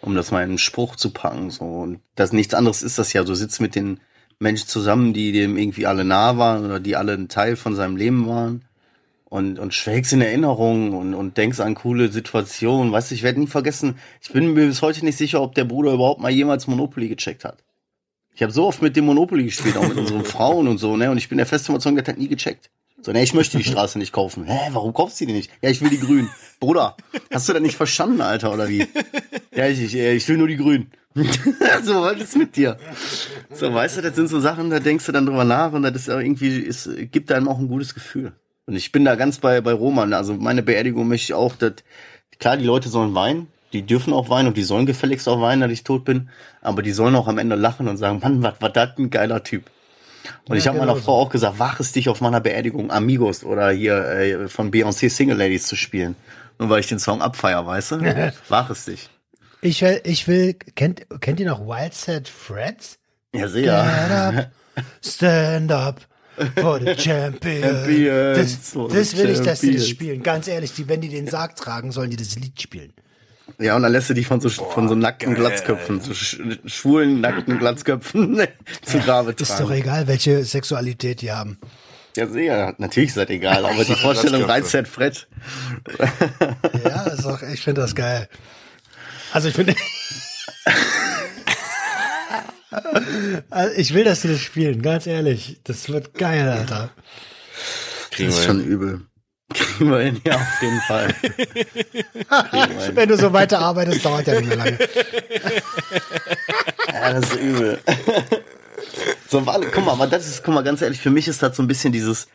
[0.00, 1.64] Um das mal in einen Spruch zu packen, so.
[1.64, 3.24] Und das nichts anderes ist das ja.
[3.24, 4.00] Du sitzt mit den
[4.38, 7.96] Menschen zusammen, die dem irgendwie alle nah waren oder die alle ein Teil von seinem
[7.96, 8.64] Leben waren.
[9.24, 12.92] Und, und schwelgst in Erinnerungen und, und denkst an coole Situationen.
[12.92, 15.64] Weißt du, ich werde nie vergessen, ich bin mir bis heute nicht sicher, ob der
[15.64, 17.62] Bruder überhaupt mal jemals Monopoly gecheckt hat.
[18.38, 21.10] Ich habe so oft mit dem Monopoly gespielt, auch mit unseren Frauen und so, ne?
[21.10, 22.70] Und ich bin der festen Überzeugung, der hat nie gecheckt.
[23.02, 24.44] So, ne, ich möchte die Straße nicht kaufen.
[24.44, 25.50] Hä, warum kaufst du die nicht?
[25.60, 26.28] Ja, ich will die grün.
[26.60, 26.96] Bruder,
[27.32, 28.86] hast du das nicht verstanden, Alter, oder wie?
[29.52, 30.86] Ja, ich, ich, ich will nur die grün.
[31.82, 32.78] so, was ist mit dir?
[33.50, 35.96] So, weißt du, das sind so Sachen, da denkst du dann drüber nach und das
[35.96, 38.34] ist auch irgendwie, ist, gibt einem auch ein gutes Gefühl.
[38.66, 40.12] Und ich bin da ganz bei, bei Roman.
[40.12, 41.72] Also meine Beerdigung möchte ich auch, dass,
[42.38, 43.48] klar, die Leute sollen weinen.
[43.72, 46.30] Die dürfen auch weinen und die sollen gefälligst auch weinen, dass ich tot bin.
[46.62, 49.42] Aber die sollen auch am Ende lachen und sagen, Mann, was war das ein geiler
[49.42, 49.70] Typ.
[50.48, 53.44] Und ich habe meiner genau Frau auch gesagt, wach es dich auf meiner Beerdigung, Amigos
[53.44, 56.16] oder hier äh, von Beyoncé Single Ladies zu spielen.
[56.58, 58.32] Nur weil ich den Song abfeier, weißt du?
[58.48, 59.08] wach es dich.
[59.60, 62.98] Ich will, ich will, kennt, kennt ihr noch Wild Set Freds?
[63.34, 63.62] Ja, sehr.
[63.64, 64.50] Get up,
[65.04, 66.00] stand up
[66.56, 67.62] for the champion.
[67.62, 69.88] Champions Das, das will ich, dass die das champions.
[69.88, 70.22] spielen.
[70.22, 72.92] Ganz ehrlich, die, wenn die den Sarg tragen, sollen die das Lied spielen.
[73.58, 77.20] Ja, und dann lässt du dich von so, von so nackten Glatzköpfen, so sch schwulen
[77.20, 78.40] nackten Glatzköpfen
[78.82, 79.72] zu Grabe Ist doch tragen.
[79.72, 81.58] egal, welche Sexualität die haben.
[82.16, 82.74] Ja, sehr.
[82.78, 85.26] Natürlich ist das egal, aber die Vorstellung reizt halt Fred.
[86.84, 88.28] Ja, ist doch, ich finde das geil.
[89.32, 89.74] Also ich finde.
[93.50, 95.60] Also ich will, dass die das spielen, ganz ehrlich.
[95.64, 96.90] Das wird geil, Alter.
[98.10, 99.02] Kriegen Das ist schon übel.
[99.54, 101.14] Kriegen wir hin, ja, auf jeden Fall.
[102.94, 104.78] Wenn du so weiter arbeitest, dauert ja nicht mehr lange.
[106.90, 107.78] Ja, das ist übel.
[109.28, 111.56] So, warte, guck mal, aber das ist, guck mal, ganz ehrlich, für mich ist das
[111.56, 112.28] so ein bisschen dieses,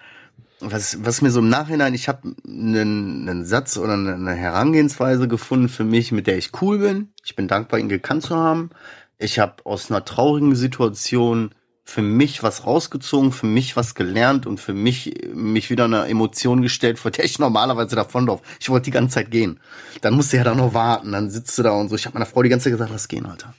[0.59, 5.69] was, was mir so im Nachhinein, ich habe einen, einen Satz oder eine Herangehensweise gefunden
[5.69, 7.13] für mich, mit der ich cool bin.
[7.25, 8.69] Ich bin dankbar, ihn gekannt zu haben.
[9.17, 14.59] Ich habe aus einer traurigen Situation für mich was rausgezogen, für mich was gelernt und
[14.59, 18.43] für mich mich wieder eine Emotion gestellt, vor der ich normalerweise davonlaufe.
[18.59, 19.59] Ich wollte die ganze Zeit gehen.
[20.01, 21.95] Dann musste ja da noch warten, dann sitzt du da und so.
[21.95, 23.53] Ich habe meiner Frau die ganze Zeit gesagt, lass gehen, Alter.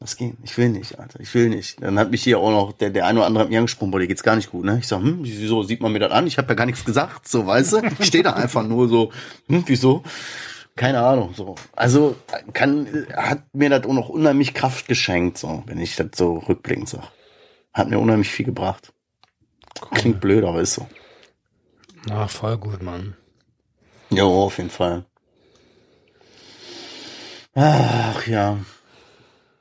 [0.00, 0.36] Lass gehen.
[0.42, 1.20] Ich will nicht, Alter.
[1.20, 1.80] Ich will nicht.
[1.80, 4.00] Dann hat mich hier auch noch, der, der eine oder andere hat mir angesprochen, boah,
[4.00, 4.78] dir geht's gar nicht gut, ne?
[4.80, 6.26] Ich sag, hm, wieso sieht man mir das an?
[6.26, 7.82] Ich habe ja gar nichts gesagt, so, weißt du?
[8.00, 9.12] Ich stehe da einfach nur so,
[9.48, 10.02] hm, wieso?
[10.74, 11.54] Keine Ahnung, so.
[11.76, 12.16] Also,
[12.54, 16.88] kann, hat mir das auch noch unheimlich Kraft geschenkt, so, wenn ich das so rückblickend
[16.88, 17.12] sag.
[17.72, 18.92] Hat mir unheimlich viel gebracht.
[19.92, 20.88] Klingt blöd, aber ist so.
[22.10, 23.16] Ach, voll gut, Mann.
[24.10, 25.06] Jo, auf jeden Fall.
[27.54, 28.58] Ach, ja.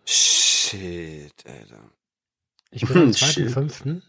[0.06, 1.92] Shit, Alter.
[2.72, 3.50] Ich bin am Hm, shit.
[3.50, 4.02] 2.5.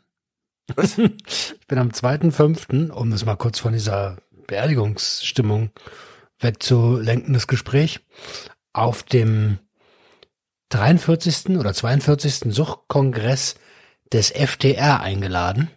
[1.58, 5.70] ich bin am 2.5., um das mal kurz von dieser Beerdigungsstimmung
[6.38, 8.00] wegzulenken, das Gespräch,
[8.72, 9.58] auf dem
[10.70, 11.58] 43.
[11.58, 12.52] oder 42.
[12.54, 13.56] Suchtkongress
[14.12, 15.70] des FDR eingeladen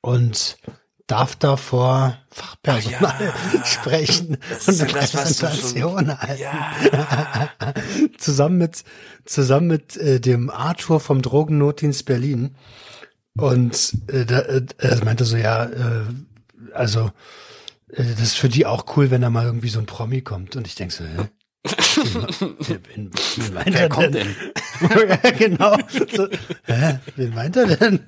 [0.00, 0.56] und
[1.06, 3.32] darf da vor Fachpersonal
[3.64, 8.12] sprechen und eine das, du schon- Präsentation halten.
[8.18, 8.84] zusammen mit,
[9.24, 12.54] zusammen mit äh, dem Arthur vom Drogennotdienst Berlin.
[13.36, 16.04] Und äh, da, äh, er meinte so, ja, äh,
[16.74, 17.10] also
[17.88, 20.54] äh, das ist für die auch cool, wenn da mal irgendwie so ein Promi kommt.
[20.54, 21.28] Und ich denk so, hä?
[23.64, 24.34] Wer er kommt denn?
[24.80, 25.76] Ja, genau.
[25.88, 26.28] So,
[26.64, 26.98] hä?
[27.16, 28.00] Wen meint er denn?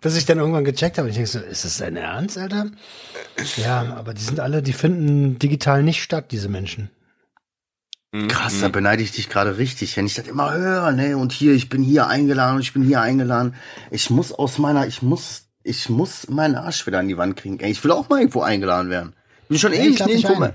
[0.00, 2.66] Bis ich dann irgendwann gecheckt habe, ich denke so, ist das dein Ernst, Alter?
[3.56, 6.90] Ja, aber die sind alle, die finden digital nicht statt, diese Menschen.
[8.28, 11.18] Krass, da beneide ich dich gerade richtig, wenn ich das immer höre, ne?
[11.18, 13.54] Und hier, ich bin hier eingeladen und ich bin hier eingeladen.
[13.90, 17.60] Ich muss aus meiner, ich muss, ich muss meinen Arsch wieder an die Wand kriegen.
[17.60, 19.12] Ey, ich will auch mal irgendwo eingeladen werden.
[19.42, 20.54] Ich bin schon ewig nirgendwo mehr.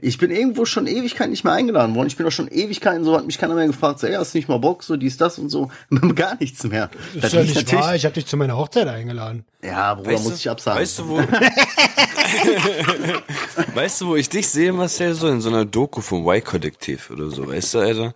[0.00, 2.06] Ich bin irgendwo schon Ewigkeit nicht mehr eingeladen worden.
[2.06, 4.38] Ich bin doch schon Ewigkeiten so, hat mich keiner mehr gefragt, so, ey, hast du
[4.38, 5.72] nicht mal Bock, so dies, das und so.
[6.14, 6.88] Gar nichts mehr.
[7.14, 9.44] Das ist ja nicht wahr, ich habe dich zu meiner Hochzeit eingeladen.
[9.60, 10.80] Ja, Bruder, Weißt muss du, ich absagen.
[10.80, 11.18] Weißt du, wo,
[13.74, 17.30] weißt du, wo ich dich sehe, Marcel, so in so einer Doku vom Y-Kollektiv oder
[17.30, 18.14] so, weißt du, Alter?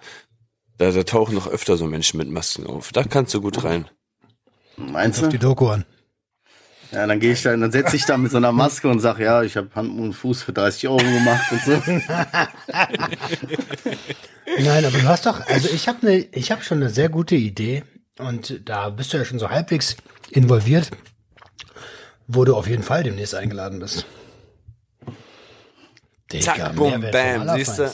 [0.79, 2.93] Da, da tauchen noch öfter so Menschen mit Masken auf.
[2.93, 3.89] Da kannst du gut rein.
[4.77, 5.49] Meinst Auf die du?
[5.49, 5.85] Doku an.
[6.93, 9.19] Ja, dann gehe ich da, dann setze ich da mit so einer Maske und sag,
[9.19, 11.73] ja, ich habe Hand und Fuß für 30 Euro gemacht und so.
[14.59, 17.35] Nein, aber du hast doch, also ich habe ne, ich habe schon eine sehr gute
[17.35, 17.85] Idee
[18.19, 19.97] und da bist du ja schon so halbwegs
[20.31, 20.91] involviert,
[22.27, 24.05] wo du auf jeden Fall demnächst eingeladen bist.
[26.31, 27.91] Digga, Zack, vom bam, siehst du?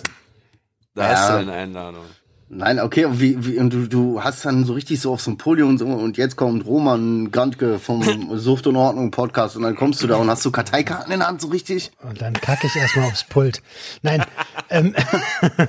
[0.94, 1.08] Da Ja.
[1.10, 2.04] hast du deine Einladung.
[2.50, 5.30] Nein, okay, und wie, wie und du, du hast dann so richtig so auf so
[5.30, 9.62] ein Podium und so, und jetzt kommt Roman Grantke vom Sucht und Ordnung Podcast und
[9.64, 11.90] dann kommst du da und hast so Karteikarten in der Hand, so richtig.
[12.02, 13.62] Und dann kacke ich erstmal aufs Pult.
[14.00, 14.24] Nein,
[14.70, 14.94] ähm,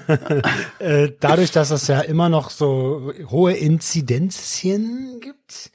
[0.80, 5.72] äh, dadurch, dass es ja immer noch so hohe Inzidenzien gibt,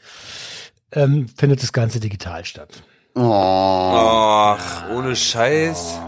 [0.93, 2.83] ähm, findet das Ganze digital statt.
[3.15, 5.99] Oh, Ach, ohne Scheiß.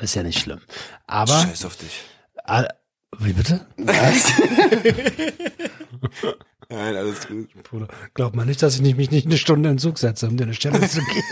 [0.00, 0.60] Ist ja nicht schlimm.
[1.06, 2.04] Aber, Scheiß auf dich.
[3.18, 3.66] Wie bitte?
[3.76, 4.32] was?
[6.68, 7.48] Nein, alles gut.
[7.64, 10.36] Bruder, glaub mal nicht, dass ich mich nicht eine Stunde in den Zug setze, um
[10.36, 11.24] dir eine Stelle zu geben.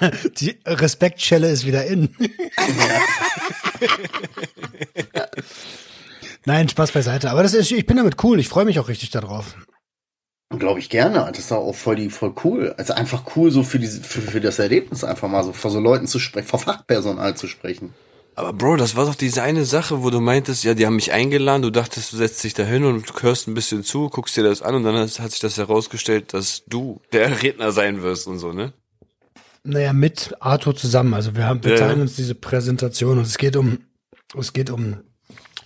[0.36, 2.14] Die Respektschelle ist wieder in.
[6.44, 7.30] Nein, Spaß beiseite.
[7.30, 8.38] Aber das ist, ich bin damit cool.
[8.38, 9.56] Ich freue mich auch richtig darauf.
[10.58, 11.26] Glaube ich gerne.
[11.30, 12.74] Das ist auch voll die, voll cool.
[12.76, 15.80] Also einfach cool, so für diese, für, für das Erlebnis einfach mal so vor so
[15.80, 17.94] Leuten zu sprechen, vor Fachpersonal zu sprechen.
[18.34, 21.12] Aber Bro, das war doch diese eine Sache, wo du meintest, ja, die haben mich
[21.12, 24.44] eingeladen, du dachtest, du setzt dich da hin und hörst ein bisschen zu, guckst dir
[24.44, 28.38] das an und dann hat sich das herausgestellt, dass du der Redner sein wirst und
[28.38, 28.72] so, ne?
[29.64, 31.14] Naja, mit Arthur zusammen.
[31.14, 31.78] Also wir haben, wir Ja.
[31.78, 33.78] teilen uns diese Präsentation und es geht um,
[34.38, 34.98] es geht um,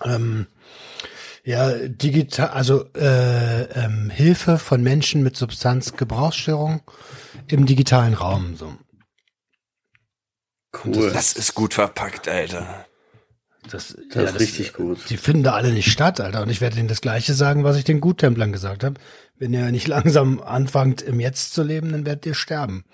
[0.03, 0.47] ähm,
[1.45, 6.83] ja, digital, also äh, ähm, Hilfe von Menschen mit Substanzgebrauchsstörung
[7.49, 8.57] im digitalen Raum.
[8.57, 8.73] So.
[10.85, 11.11] Cool.
[11.13, 12.87] Das ist gut verpackt, Alter.
[13.71, 14.99] Das, Das ist richtig gut.
[15.09, 16.43] Die finden da alle nicht statt, Alter.
[16.43, 19.01] Und ich werde denen das Gleiche sagen, was ich den Guttemplern gesagt habe.
[19.39, 22.85] Wenn ihr nicht langsam anfangt, im Jetzt zu leben, dann werdet ihr sterben.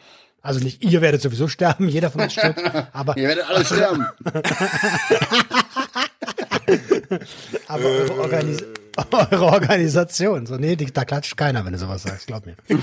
[0.41, 4.07] Also nicht ihr werdet sowieso sterben, jeder von uns stirbt, aber, Ihr werdet alle sterben.
[7.67, 8.65] aber eure, Organis
[9.13, 10.47] eure Organisation.
[10.47, 12.57] So, nee, die, da klatscht keiner, wenn du sowas sagst, glaub mir.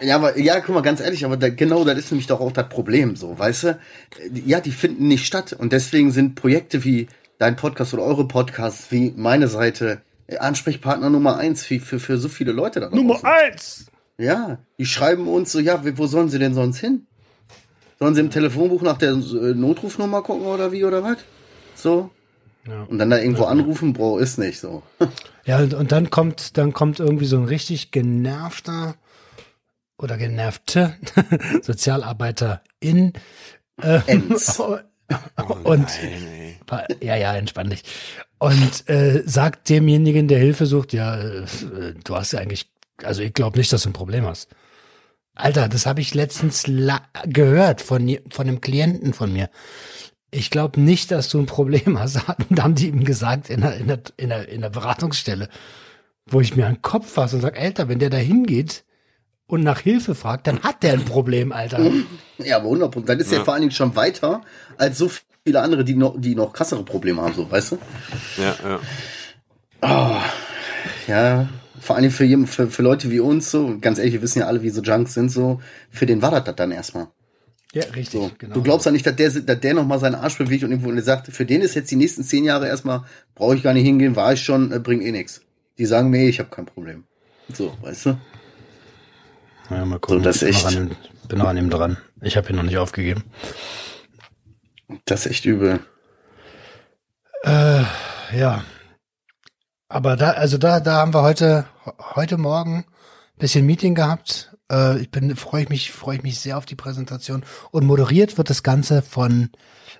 [0.00, 2.52] Ja, aber ja, guck mal, ganz ehrlich, aber da, genau das ist nämlich doch auch
[2.52, 3.78] das Problem, so, weißt du?
[4.44, 7.08] Ja, die finden nicht statt und deswegen sind Projekte wie
[7.38, 12.18] dein Podcast oder eure Podcasts, wie meine Seite, äh, Ansprechpartner Nummer eins für, für, für
[12.18, 13.24] so viele Leute da draußen.
[13.24, 13.86] eins!
[14.18, 17.06] Ja, die schreiben uns so, ja, wo sollen sie denn sonst hin?
[17.98, 21.18] Sollen sie im Telefonbuch nach der äh, Notrufnummer gucken oder wie oder was?
[21.74, 22.10] So.
[22.66, 22.84] Ja.
[22.84, 24.82] Und dann da irgendwo anrufen, Bro, ist nicht so.
[25.46, 28.94] Ja, und, und dann kommt, dann kommt irgendwie so ein richtig genervter
[29.98, 30.96] oder genervte
[31.62, 33.12] Sozialarbeiter in
[33.82, 34.58] äh, Ends.
[35.64, 35.86] und
[36.66, 37.82] Nein, ja, ja, entspann dich.
[38.38, 41.44] Und äh, sagt demjenigen, der Hilfe sucht, ja, äh,
[42.02, 42.70] du hast ja eigentlich,
[43.02, 44.48] also ich glaube nicht, dass du ein Problem hast.
[45.34, 49.50] Alter, das habe ich letztens la gehört von, von einem Klienten von mir.
[50.34, 52.18] Ich glaube nicht, dass du ein Problem hast,
[52.50, 55.48] da haben die ihm gesagt in der, in der, in der, in der Beratungsstelle,
[56.26, 58.84] wo ich mir an den Kopf fasse und sage, Alter, wenn der da hingeht
[59.46, 61.78] und nach Hilfe fragt, dann hat der ein Problem, Alter.
[62.38, 63.08] Ja, aber 100 Prozent.
[63.10, 63.44] Dann ist ja.
[63.44, 64.42] vor allen Dingen schon weiter
[64.76, 65.08] als so
[65.44, 67.78] viele andere, die noch, die noch krassere Probleme haben, so, weißt du?
[68.38, 68.80] Ja,
[69.80, 70.22] ja.
[71.06, 74.40] Ja, vor allen Dingen für, für, für Leute wie uns, so, ganz ehrlich, wir wissen
[74.40, 77.06] ja alle, wie so Junks sind, so, für den war das dann erstmal.
[77.74, 78.30] Ja, richtig, So.
[78.38, 78.54] genau.
[78.54, 81.26] Du glaubst ja nicht, dass der, dass der nochmal seinen Arsch bewegt und irgendwo sagt,
[81.28, 84.32] für den ist jetzt die nächsten zehn Jahre erstmal, brauche ich gar nicht hingehen, war
[84.32, 85.42] ich schon, äh, bringt eh nix.
[85.78, 87.04] Die sagen mir, ich habe kein Problem.
[87.52, 88.18] So, weißt du?
[89.70, 90.18] Ja, mal gucken.
[90.20, 90.64] So, das ich bin echt.
[90.64, 90.96] noch an dem,
[91.28, 91.96] bin noch an ihm dran.
[92.22, 93.24] Ich habe ihn noch nicht aufgegeben.
[95.04, 95.80] Das ist echt übel.
[97.44, 98.64] Ja.
[99.88, 101.66] Aber da, also da, da haben wir heute,
[102.14, 104.53] heute Morgen ein bisschen Meeting gehabt.
[104.74, 107.44] Äh, ich bin, freue ich mich, freue ich mich sehr auf die Präsentation.
[107.70, 109.50] Und moderiert wird das Ganze von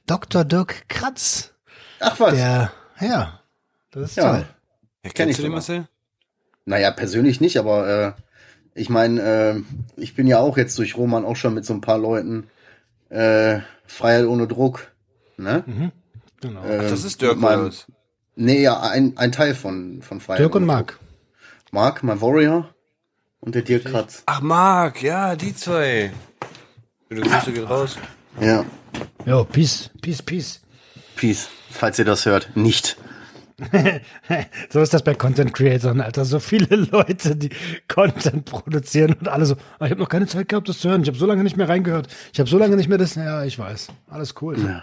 [0.07, 0.45] Dr.
[0.45, 1.53] Dirk Kratz.
[2.01, 2.35] Ach was.
[2.35, 3.41] Der, ja,
[3.91, 4.31] das ist Ja.
[4.31, 4.39] toll.
[4.41, 5.53] Ja, Kenn ich kennst du den.
[5.53, 5.89] Marcel?
[6.67, 8.13] Naja, persönlich nicht, aber äh,
[8.75, 9.63] ich meine, äh,
[10.01, 12.49] ich bin ja auch jetzt durch Roman auch schon mit so ein paar Leuten
[13.11, 14.91] äh, Freiheit ohne Druck.
[15.37, 15.93] Ne?
[16.41, 16.65] Genau.
[16.65, 17.87] Äh, Das ist Dirk was?
[18.37, 20.41] Nee, ja, ein, ein Teil von, von Freiheit.
[20.41, 20.67] Dirk und.
[20.67, 20.99] Druck.
[21.71, 22.75] Marc, mein Warrior
[23.45, 24.23] und der Dirk Kratz.
[24.27, 26.13] Ach, Marc, ja, die zwei.
[27.09, 27.99] Schöne Grüße geht raus.
[28.41, 28.65] Ja,
[29.27, 30.61] Jo, peace, peace, peace.
[31.17, 32.57] Peace, falls ihr das hört.
[32.57, 32.97] Nicht.
[34.69, 36.25] So ist das bei Content Creators, Alter.
[36.25, 37.51] So viele Leute, die
[37.89, 41.03] Content produzieren und alle so, ah, ich habe noch keine Zeit gehabt, das zu hören.
[41.03, 42.09] Ich habe so lange nicht mehr reingehört.
[42.33, 43.15] Ich habe so lange nicht mehr das.
[43.15, 43.89] Ja, ich weiß.
[44.09, 44.59] Alles cool.
[44.59, 44.83] Ja.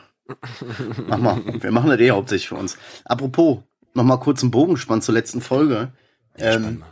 [1.07, 1.41] Mach mal.
[1.59, 2.77] Wir machen das eh hauptsächlich für uns.
[3.03, 3.59] Apropos,
[3.93, 5.91] noch mal kurz einen Bogen spannen zur letzten Folge.
[6.37, 6.83] Ähm,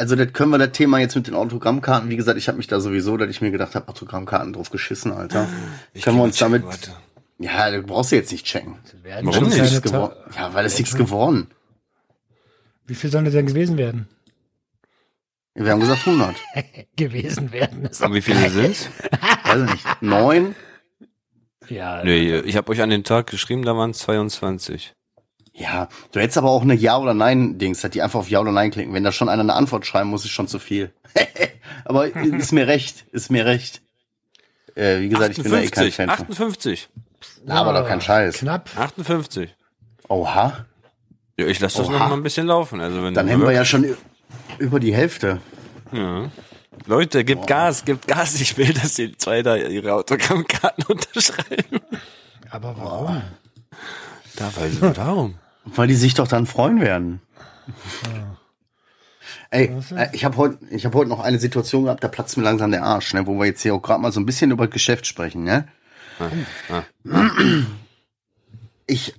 [0.00, 2.66] also das können wir das Thema jetzt mit den Autogrammkarten, wie gesagt, ich habe mich
[2.66, 5.48] da sowieso, dass ich mir gedacht habe, Autogrammkarten drauf geschissen, Alter.
[5.92, 6.92] Ich können wir uns damit, warte.
[7.38, 8.76] ja, du brauchst du jetzt nicht checken.
[9.04, 9.82] Warum nicht?
[9.82, 10.14] geworden.
[10.36, 11.48] Ja, weil es nichts geworden.
[12.86, 14.08] Wie viel sollen das denn gewesen werden?
[15.54, 16.36] Wir haben gesagt 100.
[16.96, 17.84] gewesen werden.
[17.84, 18.88] Ist Und wie viele sind's?
[19.44, 20.02] Weiß ich nicht.
[20.02, 20.54] Neun?
[21.68, 24.94] ja, Nee, ich habe euch an den Tag geschrieben, da waren 22.
[25.60, 28.50] Ja, du hättest aber auch eine Ja- oder Nein-Dings, dass die einfach auf Ja oder
[28.52, 28.94] Nein klicken.
[28.94, 30.92] Wenn da schon einer eine Antwort schreiben muss, ist schon zu viel.
[31.84, 33.82] aber ist mir recht, ist mir recht.
[34.74, 36.26] Äh, wie gesagt, ich bin da eh kein 58, Fan von.
[36.30, 36.88] 58,
[37.48, 38.36] Aber doch kein Scheiß.
[38.38, 38.70] Knapp.
[38.76, 39.54] 58.
[40.08, 40.64] Oha,
[41.38, 41.92] Ja, ich lasse das Oha.
[41.98, 42.80] noch mal ein bisschen laufen.
[42.80, 43.96] Also wenn dann du hätten wir ja schon ü-
[44.58, 45.40] über die Hälfte.
[45.92, 46.30] Ja.
[46.86, 48.40] Leute, gebt Gas, gebt Gas.
[48.40, 51.80] Ich will, dass die zwei da ihre Autogrammkarten unterschreiben.
[52.50, 53.22] Aber warum?
[54.36, 55.34] Da, weil, warum?
[55.64, 57.20] Weil die sich doch dann freuen werden.
[59.50, 62.44] Ey, äh, ich habe heute, ich habe heute noch eine Situation gehabt, da platzt mir
[62.44, 64.68] langsam der Arsch, ne, wo wir jetzt hier auch gerade mal so ein bisschen über
[64.68, 65.66] Geschäft sprechen, ne?
[66.68, 66.82] Ah.
[68.86, 69.14] Ich,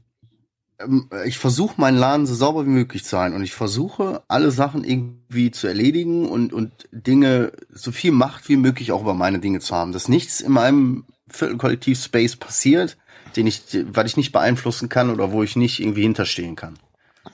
[0.79, 4.51] ähm, ich versuche meinen Laden so sauber wie möglich zu halten und ich versuche alle
[4.51, 9.39] Sachen irgendwie zu erledigen und und Dinge so viel Macht wie möglich auch über meine
[9.39, 12.97] Dinge zu haben, dass nichts in meinem Viertelkollektiv-Space passiert,
[13.37, 16.77] den ich, weil ich nicht beeinflussen kann oder wo ich nicht irgendwie hinterstehen kann.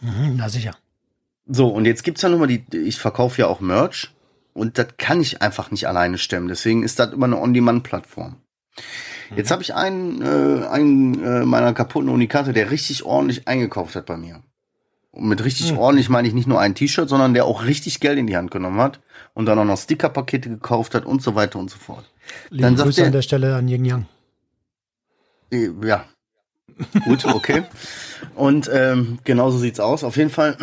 [0.01, 0.75] Mhm, na sicher.
[1.47, 4.11] So, und jetzt gibt's ja nochmal die, ich verkaufe ja auch Merch
[4.53, 6.47] und das kann ich einfach nicht alleine stemmen.
[6.49, 8.35] Deswegen ist das immer eine On-Demand-Plattform.
[9.35, 14.05] Jetzt habe ich einen, äh, einen äh, meiner kaputten Unikate, der richtig ordentlich eingekauft hat
[14.05, 14.41] bei mir.
[15.11, 18.19] Und mit richtig ordentlich meine ich nicht nur ein T-Shirt, sondern der auch richtig Geld
[18.19, 18.99] in die Hand genommen hat
[19.33, 22.05] und dann auch noch Stickerpakete gekauft hat und so weiter und so fort.
[22.49, 24.05] Liebe Dann sagt Grüße er- an der Stelle an Yin Yang.
[25.51, 26.05] Äh, Ja.
[27.05, 27.63] Gut, okay.
[28.35, 30.03] Und ähm, genauso sieht's aus.
[30.03, 30.57] Auf jeden Fall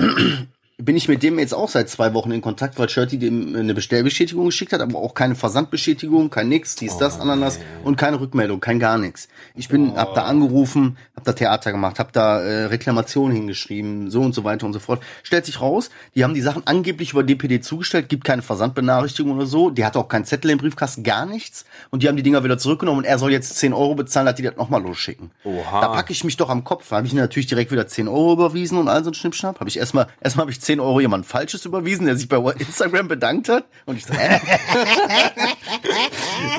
[0.77, 3.75] bin ich mit dem jetzt auch seit zwei Wochen in Kontakt, weil Shirty dem eine
[3.75, 8.59] Bestellbestätigung geschickt hat, aber auch keine Versandbestätigung, kein nix, dies, das, Ananas und keine Rückmeldung,
[8.59, 9.29] kein gar nichts.
[9.55, 14.23] Ich bin, hab da angerufen, hab da Theater gemacht, hab da äh, Reklamationen hingeschrieben, so
[14.23, 15.01] und so weiter und so fort.
[15.23, 19.47] Stellt sich raus, die haben die Sachen angeblich über DPD zugestellt, gibt keine Versandbenachrichtigung oder
[19.47, 22.43] so, die hat auch keinen Zettel im Briefkasten, gar nichts und die haben die Dinger
[22.43, 25.31] wieder zurückgenommen und er soll jetzt 10 Euro bezahlen, dass die das nochmal losschicken.
[25.45, 25.81] Oha.
[25.81, 26.91] Da packe ich mich doch am Kopf.
[26.91, 29.61] Habe ich natürlich direkt wieder 10 Euro überwiesen und all so ein Schnippschnapp.
[29.61, 33.09] Habe ich erstmal, erstmal habe ich 10 Euro jemand Falsches überwiesen, der sich bei Instagram
[33.09, 33.64] bedankt hat.
[33.85, 34.40] Und ich so, hä?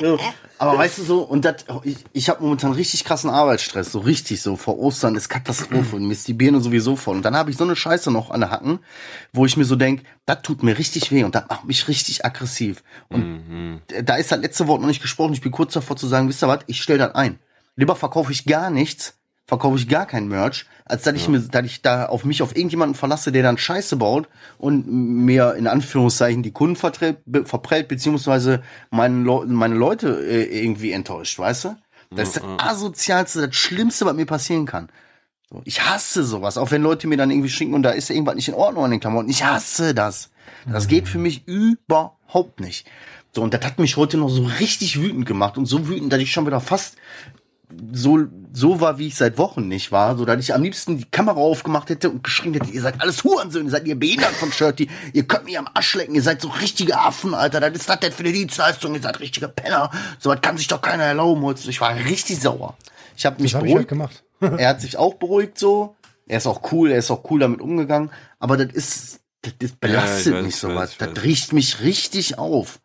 [0.00, 0.18] so,
[0.58, 4.40] aber weißt du so, und das, ich, ich habe momentan richtig krassen Arbeitsstress, so richtig
[4.40, 4.56] so.
[4.56, 7.16] Vor Ostern ist Katastrophe und mir ist die Birne sowieso voll.
[7.16, 8.78] Und dann habe ich so eine Scheiße noch an der Hacken,
[9.32, 12.24] wo ich mir so denk, das tut mir richtig weh und das macht mich richtig
[12.24, 12.82] aggressiv.
[13.08, 15.34] Und da ist halt letzte Wort noch nicht gesprochen.
[15.34, 17.38] Ich bin kurz davor zu sagen, wisst ihr was, ich stell das ein.
[17.76, 21.66] Lieber verkaufe ich gar nichts, verkaufe ich gar kein Merch, als dass ich mir, dass
[21.66, 26.42] ich da auf mich auf irgendjemanden verlasse, der dann Scheiße baut und mir in Anführungszeichen
[26.42, 31.76] die Kunden verprellt, beziehungsweise meine, Leu meine Leute äh, irgendwie enttäuscht, weißt du?
[32.10, 34.88] Das ist das asozialste, das Schlimmste, was mir passieren kann.
[35.64, 38.48] Ich hasse sowas, auch wenn Leute mir dann irgendwie schicken und da ist irgendwas nicht
[38.48, 39.28] in Ordnung an den Klamotten.
[39.28, 40.30] Ich hasse das.
[40.70, 42.86] Das geht für mich überhaupt nicht.
[43.32, 46.20] So, und das hat mich heute noch so richtig wütend gemacht und so wütend, dass
[46.20, 46.96] ich schon wieder fast
[47.92, 51.04] so, so war, wie ich seit Wochen nicht war, so dass ich am liebsten die
[51.04, 54.88] Kamera aufgemacht hätte und geschrien hätte, ihr seid alles Hurensöhne, seid ihr behindert von Shirty,
[55.12, 58.00] ihr könnt mich am Arsch lecken, ihr seid so richtige Affen, Alter, das ist das
[58.00, 61.42] denn für eine Dienstleistung, ihr seid richtige Penner, so was kann sich doch keiner erlauben,
[61.42, 61.68] heute.
[61.68, 62.76] ich war richtig sauer.
[63.16, 64.24] Ich habe mich Das habe ich halt beruhigt, gemacht.
[64.60, 67.60] er hat sich auch beruhigt so, er ist auch cool, er ist auch cool damit
[67.60, 71.80] umgegangen, aber das ist, das, das belastet ich weiß, mich weiß, ich das riecht mich
[71.80, 72.80] richtig auf.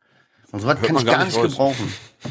[0.51, 1.75] Und sowas kann man ich gar gar nicht nicht raus.
[1.77, 1.93] gebrauchen.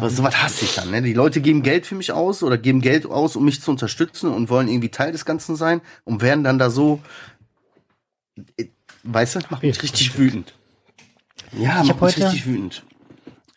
[0.00, 0.90] Was, sowas hasse ich dann.
[0.90, 1.02] Ne?
[1.02, 4.32] Die Leute geben Geld für mich aus oder geben Geld aus, um mich zu unterstützen
[4.32, 7.00] und wollen irgendwie Teil des Ganzen sein und werden dann da so,
[8.56, 8.66] äh,
[9.04, 10.18] weißt du, macht mich Richtig.
[10.18, 10.54] wütend.
[11.52, 12.82] Ja, Ich macht mich heute- richtig wütend.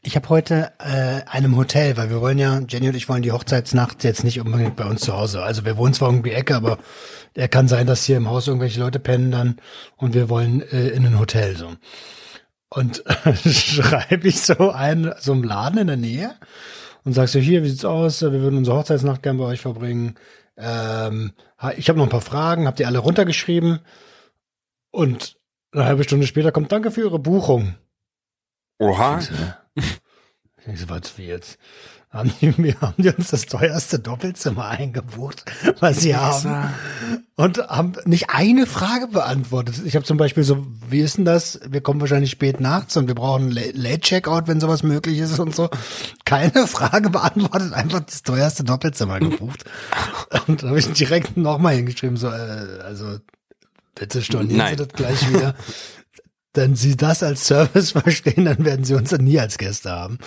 [0.04, 3.32] Ich habe heute äh, einem Hotel, weil wir wollen ja, Jenny und ich wollen die
[3.32, 5.44] Hochzeitsnacht jetzt nicht unbedingt bei uns zu Hause.
[5.44, 6.80] Also wir wohnen zwar irgendwie Ecke, aber
[7.36, 9.58] er kann sein, dass hier im Haus irgendwelche Leute pennen dann
[9.98, 11.74] und wir wollen äh, in ein Hotel so.
[12.70, 13.04] Und
[13.46, 16.34] schreibe ich so ein, so einem Laden in der Nähe
[17.04, 18.24] und sagst so, hier, wie sieht's aus?
[18.24, 20.16] Wir würden unsere Hochzeitsnacht gern bei euch verbringen.
[20.58, 21.34] Ähm,
[21.78, 23.82] ich habe noch ein paar Fragen, habt ihr alle runtergeschrieben?
[24.90, 25.38] Und
[25.74, 27.76] eine halbe Stunde später kommt Danke für Ihre Buchung.
[28.80, 29.20] Oha.
[29.76, 31.58] Ich so, was wie jetzt?
[32.12, 35.46] Haben die, mir, haben die uns das teuerste Doppelzimmer eingebucht,
[35.80, 36.74] was sie haben?
[37.36, 39.76] Und haben nicht eine Frage beantwortet.
[39.86, 41.62] Ich habe zum Beispiel so, wie ist denn das?
[41.68, 45.56] Wir kommen wahrscheinlich spät nachts und wir brauchen La- Late-Checkout, wenn sowas möglich ist und
[45.56, 45.70] so.
[46.26, 49.64] Keine Frage beantwortet, einfach das teuerste Doppelzimmer gebucht.
[50.48, 53.20] Und da habe ich direkt nochmal hingeschrieben, so, äh, also
[53.96, 54.78] bitte stornieren Nein.
[54.78, 55.56] Sie das gleich wieder.
[56.54, 60.20] Wenn Sie das als Service verstehen, dann werden Sie uns dann nie als Gäste haben.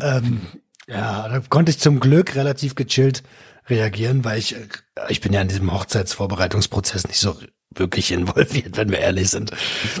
[0.00, 0.40] ähm,
[0.88, 3.22] ja, da konnte ich zum Glück relativ gechillt
[3.68, 4.66] reagieren, weil ich, äh,
[5.08, 7.36] ich bin ja in diesem Hochzeitsvorbereitungsprozess nicht so
[7.74, 9.52] wirklich involviert, wenn wir ehrlich sind.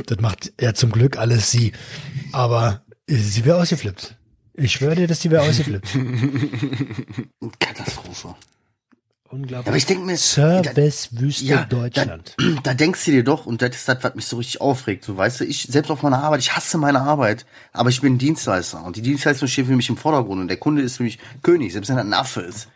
[0.06, 1.72] Das macht ja zum Glück alles sie.
[2.32, 4.16] Aber äh, sie wäre ausgeflippt.
[4.54, 5.88] Ich schwöre dir, dass sie wäre ausgeflippt.
[7.58, 8.34] Katastrophe.
[9.30, 9.66] Unglaublich.
[9.68, 12.34] Aber ich denke mir, Servicewüste Ja, Deutschland.
[12.38, 15.04] Da, da denkst du dir doch, und das ist das, was mich so richtig aufregt.
[15.04, 18.18] So, weißt du, ich, selbst auf meiner Arbeit, ich hasse meine Arbeit, aber ich bin
[18.18, 18.84] Dienstleister.
[18.84, 20.40] Und die Dienstleistung steht für mich im Vordergrund.
[20.40, 22.68] Und der Kunde ist für mich König, selbst wenn er ein Affe ist.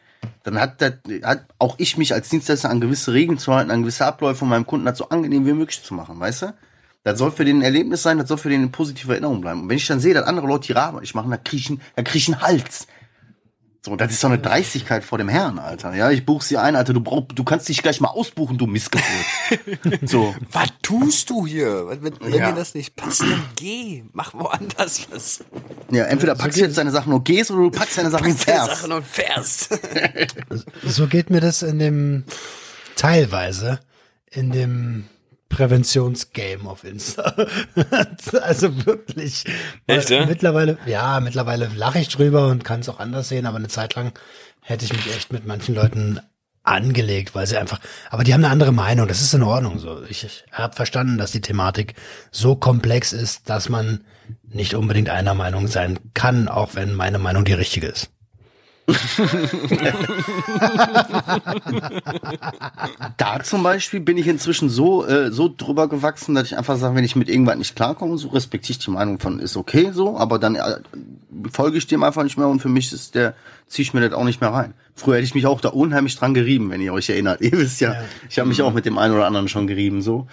[0.42, 3.82] Dann hat, das, hat auch ich mich als Dienstleister an gewisse Regeln zu halten, an
[3.82, 6.54] gewisse Abläufe von meinem Kunden das so angenehm wie möglich zu machen, weißt du?
[7.02, 9.62] Das soll für den ein Erlebnis sein, das soll für den eine positive Erinnerung bleiben.
[9.62, 11.00] Und wenn ich dann sehe, dass andere Leute dann
[11.44, 12.86] krieg ich, einen- dann krieg ich einen Hals.
[13.82, 15.94] So, das ist doch eine Dreistigkeit vor dem Herrn, Alter.
[15.94, 16.92] Ja, ich buch sie ein, Alter.
[16.92, 19.06] Du brauch, du kannst dich gleich mal ausbuchen, du Missgeburt.
[20.06, 20.34] so.
[20.52, 21.86] Was tust du hier?
[21.88, 22.50] Wenn, wenn, Ja.
[22.50, 24.04] dir das nicht passt, dann geh.
[24.12, 25.42] Mach woanders was.
[25.90, 28.32] Ja, entweder packst du jetzt deine Sachen und gehst oder du packst deine Sachen und
[28.34, 28.80] Packst deine fährst.
[28.82, 29.78] Sachen und fährst.
[30.84, 32.24] So geht mir das in dem
[32.96, 33.80] teilweise
[34.30, 35.06] in dem
[35.50, 37.34] Präventionsgame auf Insta.
[38.40, 39.44] also wirklich.
[39.86, 40.24] Echt, ja?
[40.24, 43.94] Mittlerweile, ja, mittlerweile lache ich drüber und kann es auch anders sehen, aber eine Zeit
[43.94, 44.18] lang
[44.62, 46.20] hätte ich mich echt mit manchen Leuten
[46.62, 47.80] angelegt, weil sie einfach,
[48.10, 50.02] aber die haben eine andere Meinung, das ist in Ordnung so.
[50.08, 51.94] Ich, ich habe verstanden, dass die Thematik
[52.30, 54.04] so komplex ist, dass man
[54.44, 58.10] nicht unbedingt einer Meinung sein kann, auch wenn meine Meinung die richtige ist.
[63.16, 66.94] Da zum Beispiel bin ich inzwischen so, äh, so drüber gewachsen, dass ich einfach sage,
[66.94, 70.16] wenn ich mit irgendwas nicht klarkomme, so respektiere ich die Meinung von, ist okay so,
[70.18, 70.78] aber dann äh,
[71.52, 73.34] folge ich dem einfach nicht mehr und für mich ist der,
[73.66, 74.74] ziehe ich mir das auch nicht mehr rein.
[74.94, 77.40] Früher hätte ich mich auch da unheimlich dran gerieben, wenn ihr euch erinnert.
[77.40, 77.94] Ihr wisst ja,
[78.28, 80.26] ich habe mich auch mit dem einen oder anderen schon gerieben, so.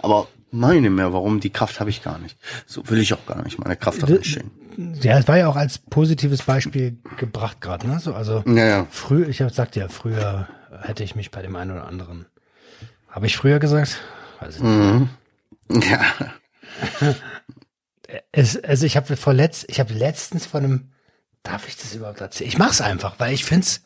[0.00, 2.36] Aber meine mehr, warum, die Kraft habe ich gar nicht.
[2.66, 3.58] So will ich auch gar nicht.
[3.58, 4.50] Meine Kraft hat D- nicht stehen.
[4.76, 8.00] Ja, es war ja auch als positives Beispiel gebracht gerade, ne?
[8.00, 8.86] So, also Ja, ja.
[8.90, 10.48] früher, ich hab, sagte ja, früher
[10.82, 12.26] hätte ich mich bei dem einen oder anderen.
[13.08, 14.00] Habe ich früher gesagt?
[14.40, 15.08] Weiß ich nicht.
[15.88, 16.00] Ja.
[18.30, 20.92] Es, also ich habe vorletzt, ich habe letztens von einem,
[21.42, 22.48] darf ich das überhaupt erzählen?
[22.48, 23.82] Ich mach's einfach, weil ich find's,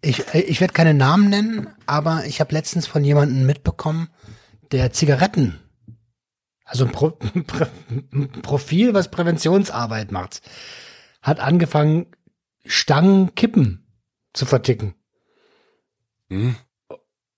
[0.00, 4.08] ich, ich werde keine Namen nennen, aber ich habe letztens von jemandem mitbekommen,
[4.72, 5.60] der Zigaretten,
[6.64, 7.18] also ein, Pro,
[8.12, 10.42] ein Profil, was Präventionsarbeit macht,
[11.22, 12.06] hat angefangen,
[12.66, 13.86] Stangen Kippen
[14.32, 14.94] zu verticken.
[16.30, 16.56] Hm?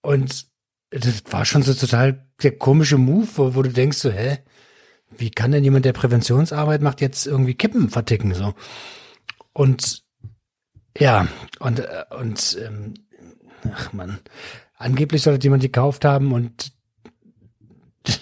[0.02, 0.46] Und
[0.90, 4.38] das war schon so total der komische Move, wo, wo du denkst so, hä,
[5.10, 8.54] wie kann denn jemand, der Präventionsarbeit macht, jetzt irgendwie Kippen verticken so?
[9.52, 10.04] Und
[10.98, 12.94] ja, und äh, und ähm,
[13.72, 14.18] ach man,
[14.76, 16.72] angeblich soll das jemand gekauft haben und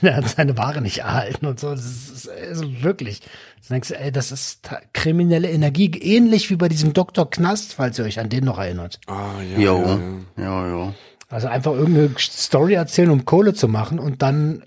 [0.03, 1.71] der hat seine Ware nicht erhalten und so.
[1.71, 3.21] Das ist also wirklich.
[3.21, 7.29] Du denkst, ey, das ist kriminelle Energie, ähnlich wie bei diesem Dr.
[7.31, 9.01] Knast, falls ihr euch an den noch erinnert.
[9.07, 9.79] Ah, ja, Jo.
[9.79, 10.45] ja, ja.
[10.45, 10.95] Ja, ja.
[11.31, 14.63] Also einfach irgendeine Story erzählen, um Kohle zu machen und dann,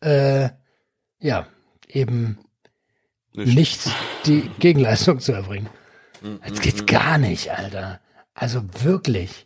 [0.00, 0.48] äh,
[1.20, 1.46] ja,
[1.88, 2.38] eben
[3.34, 3.56] Nicht.
[3.56, 3.80] nicht
[4.26, 5.68] die Gegenleistung zu erbringen.
[6.48, 8.00] Das geht gar nicht, Alter.
[8.34, 9.45] Also wirklich.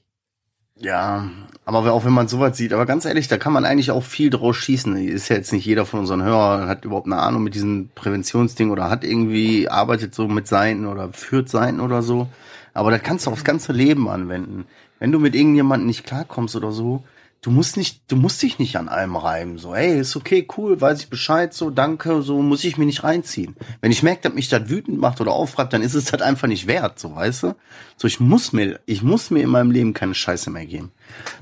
[0.81, 1.28] Ja,
[1.66, 4.31] aber auch wenn man sowas sieht, aber ganz ehrlich, da kann man eigentlich auch viel
[4.31, 4.97] draus schießen.
[4.97, 8.70] Ist ja jetzt nicht jeder von unseren Hörern hat überhaupt eine Ahnung mit diesem Präventionsding
[8.70, 12.28] oder hat irgendwie arbeitet so mit Seiten oder führt Seiten oder so.
[12.72, 14.64] Aber das kannst du aufs ganze Leben anwenden.
[14.99, 17.05] Wenn du mit irgendjemandem nicht klarkommst oder so,
[17.43, 19.59] du musst nicht, du musst dich nicht an allem reiben.
[19.59, 23.03] So, ey, ist okay, cool, weiß ich Bescheid, so, danke, so muss ich mir nicht
[23.05, 23.57] reinziehen.
[23.80, 26.49] Wenn ich merke, dass mich das wütend macht oder aufreibt, dann ist es das einfach
[26.49, 27.57] nicht wert, so, weißt du?
[27.97, 30.93] So, ich muss mir, ich muss mir in meinem Leben keine Scheiße mehr geben.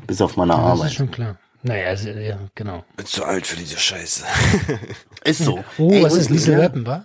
[0.07, 0.93] Bis auf meine Das ist Arbeit.
[0.93, 1.37] schon klar.
[1.65, 2.85] Naja, also, ja, genau.
[2.97, 4.25] Bin zu alt für diese Scheiße.
[5.25, 5.65] Ist so.
[5.77, 7.05] Oh, Ey, was ist Liesel ja, Rappen, wa?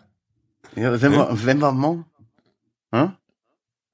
[0.75, 2.05] ja, wenn wir, wenn wir morgen,
[2.93, 3.09] hä?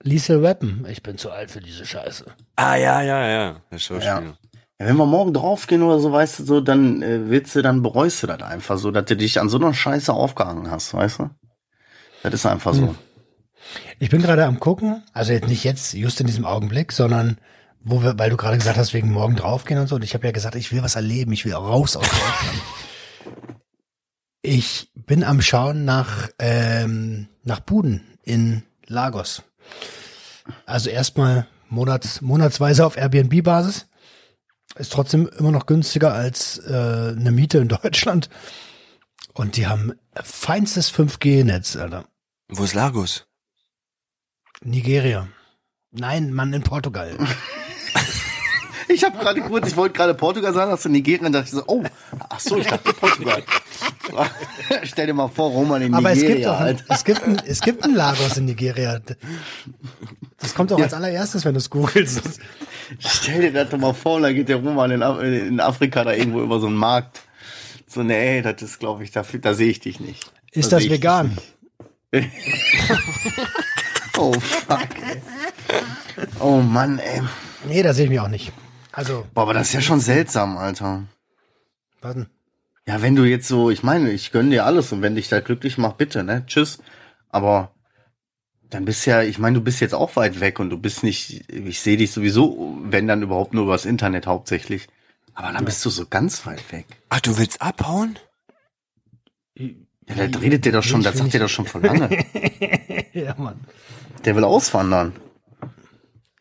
[0.03, 0.85] Liesel Rappen.
[0.89, 2.25] Ich bin zu alt für diese Scheiße.
[2.57, 3.61] ah, ja, ja, ja.
[3.71, 4.21] Der Schauspieler.
[4.21, 4.33] Ja,
[4.79, 8.23] wenn wir morgen draufgehen oder so, weißt du, so, dann äh, willst du, dann bereust
[8.23, 11.29] du das einfach so, dass du dich an so einer Scheiße aufgehangen hast, weißt du?
[12.23, 12.95] Das ist einfach so.
[13.99, 17.37] Ich bin gerade am gucken, also jetzt nicht jetzt, just in diesem Augenblick, sondern
[17.81, 19.95] wo wir, weil du gerade gesagt hast, wegen morgen draufgehen und so.
[19.95, 22.61] Und ich habe ja gesagt, ich will was erleben, ich will raus aus Deutschland.
[24.41, 29.43] Ich bin am Schauen nach, ähm, nach Buden in Lagos.
[30.65, 33.88] Also erstmal monats, monatsweise auf Airbnb-Basis.
[34.79, 38.29] Ist trotzdem immer noch günstiger als äh, eine Miete in Deutschland.
[39.33, 42.05] Und die haben feinstes 5G-Netz, Alter.
[42.47, 43.27] Wo ist Lagos?
[44.61, 45.27] Nigeria.
[45.91, 47.17] Nein, Mann, in Portugal.
[48.91, 51.51] Ich habe gerade kurz, ich wollte gerade Portugal sagen, hast du Nigeria, und dachte ich
[51.51, 51.83] so, oh,
[52.29, 53.43] ach so, ich dachte Portugal.
[54.83, 56.83] Stell dir mal vor, Roman in Aber es gibt, Nigeria, doch ein, Alter.
[56.89, 58.99] es, gibt ein, es gibt ein Lagos in Nigeria.
[60.39, 62.39] Das kommt doch als allererstes, wenn du es googelst.
[62.99, 66.13] Stell dir das doch mal vor, da geht der Roman in, Af- in Afrika da
[66.13, 67.21] irgendwo über so einen Markt.
[67.87, 70.31] So, nee, das ist, glaube ich, da, da sehe ich dich nicht.
[70.51, 71.37] Ist Da das vegan?
[74.17, 75.21] Oh, fuck, ey.
[76.41, 77.21] Oh Mann, ey.
[77.67, 78.51] Nee, da sehe ich mich auch nicht.
[78.91, 81.03] Also, Boah, aber das ist ja schon seltsam, Alter.
[82.01, 82.27] was denn?
[82.87, 85.41] Ja, wenn du jetzt so, ich meine, ich gönn dir alles und wenn dich da
[85.41, 86.43] glücklich macht, bitte, ne?
[86.47, 86.79] Tschüss.
[87.29, 87.71] Aber
[88.71, 91.51] dann bist ja, ich meine, du bist jetzt auch weit weg und du bist nicht,
[91.51, 94.87] ich sehe dich sowieso, wenn dann überhaupt nur übers Internet hauptsächlich.
[95.35, 96.85] Aber dann bist du so ganz weit weg.
[97.09, 98.17] Ach, du willst abhauen?
[99.55, 99.67] Ja,
[100.27, 102.09] da redet der doch schon, das sagt der nicht- doch schon vor lange.
[103.13, 103.59] Ja, Mann.
[104.25, 105.13] Der will auswandern.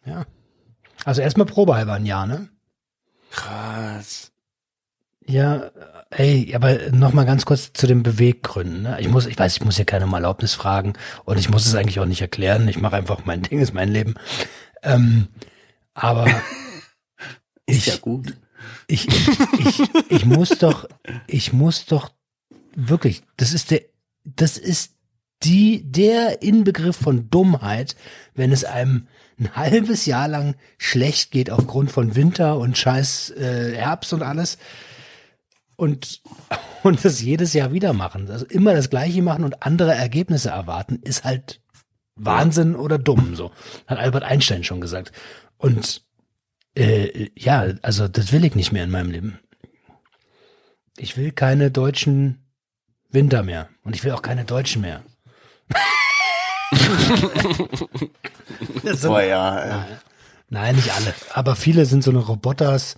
[0.04, 0.24] Ja.
[1.08, 2.50] Also erstmal probehalber ein Jahr, ne?
[3.30, 4.30] Krass.
[5.24, 5.70] Ja,
[6.10, 8.82] ey, aber noch mal ganz kurz zu den Beweggründen.
[8.82, 9.00] Ne?
[9.00, 10.92] Ich muss, ich weiß, ich muss hier keine um Erlaubnis fragen
[11.24, 12.68] und ich muss es eigentlich auch nicht erklären.
[12.68, 14.16] Ich mache einfach mein Ding, ist mein Leben.
[14.82, 15.28] Ähm,
[15.94, 16.26] aber
[17.64, 18.36] Ist ich, ja gut.
[18.86, 19.80] ich, ich,
[20.10, 20.86] ich muss doch,
[21.26, 22.10] ich muss doch
[22.76, 23.80] wirklich, das ist der,
[24.24, 24.92] das ist
[25.42, 27.96] die, der Inbegriff von Dummheit,
[28.34, 29.06] wenn es einem
[29.38, 34.58] ein halbes Jahr lang schlecht geht aufgrund von Winter und scheiß äh, Herbst und alles
[35.76, 36.22] und
[36.82, 41.00] und das jedes Jahr wieder machen, also immer das Gleiche machen und andere Ergebnisse erwarten,
[41.02, 41.60] ist halt
[42.14, 43.52] Wahnsinn oder dumm, so
[43.86, 45.12] hat Albert Einstein schon gesagt.
[45.56, 46.02] Und
[46.76, 49.38] äh, ja, also das will ich nicht mehr in meinem Leben.
[50.96, 52.44] Ich will keine deutschen
[53.10, 55.02] Winter mehr und ich will auch keine Deutschen mehr.
[58.84, 59.96] Das sind- Boah, ja, äh,
[60.50, 61.14] Nein, nicht alle.
[61.34, 62.96] Aber viele sind so eine Roboters,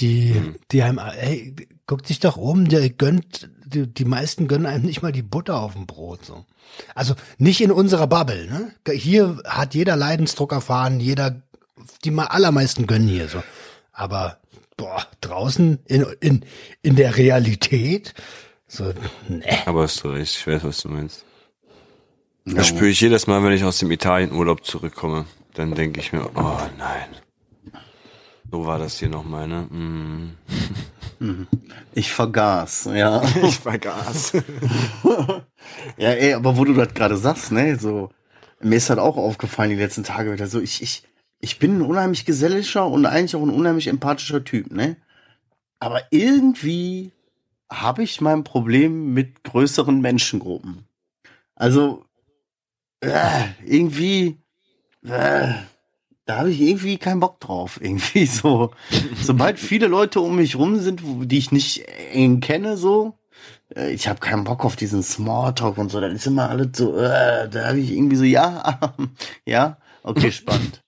[0.00, 0.34] die,
[0.72, 1.54] die einem, ey,
[1.86, 5.56] guck dich doch um, der gönnt, die, die meisten gönnen einem nicht mal die Butter
[5.60, 6.46] auf dem Brot, so.
[6.94, 8.72] Also nicht in unserer Bubble, ne?
[8.94, 11.42] Hier hat jeder Leidensdruck erfahren, jeder,
[12.04, 13.42] die mal allermeisten gönnen hier, so.
[13.92, 14.38] Aber,
[14.78, 16.44] boah, draußen in, in,
[16.80, 18.14] in der Realität,
[18.66, 18.94] so,
[19.28, 19.42] ne.
[19.66, 21.24] Aber hast du recht, ich weiß, was du meinst.
[22.44, 25.26] Ja, Das spüre ich jedes Mal, wenn ich aus dem Italienurlaub zurückkomme.
[25.54, 27.08] Dann denke ich mir, oh nein.
[28.50, 29.62] So war das hier nochmal, ne?
[29.62, 30.36] Mm.
[31.92, 33.22] ich vergaß, ja.
[33.42, 34.32] Ich vergaß.
[35.98, 38.10] Ja, ey, aber wo du das gerade sagst, ne, so,
[38.60, 41.02] mir ist halt auch aufgefallen die letzten Tage wieder so, ich, ich,
[41.40, 44.96] ich bin ein unheimlich geselliger und eigentlich auch ein unheimlich empathischer Typ, ne?
[45.78, 47.12] Aber irgendwie
[47.70, 50.86] habe ich mein Problem mit größeren Menschengruppen.
[51.54, 52.06] Also,
[53.00, 54.38] äh, irgendwie,
[55.04, 55.52] äh,
[56.24, 57.78] da habe ich irgendwie keinen Bock drauf.
[57.82, 58.70] Irgendwie so,
[59.22, 63.18] sobald viele Leute um mich rum sind, die ich nicht eng kenne, so,
[63.74, 66.00] äh, ich habe keinen Bock auf diesen Smalltalk und so.
[66.00, 68.78] Das ist immer alles so, äh, da habe ich irgendwie so, ja,
[69.46, 70.82] ja, okay, spannend.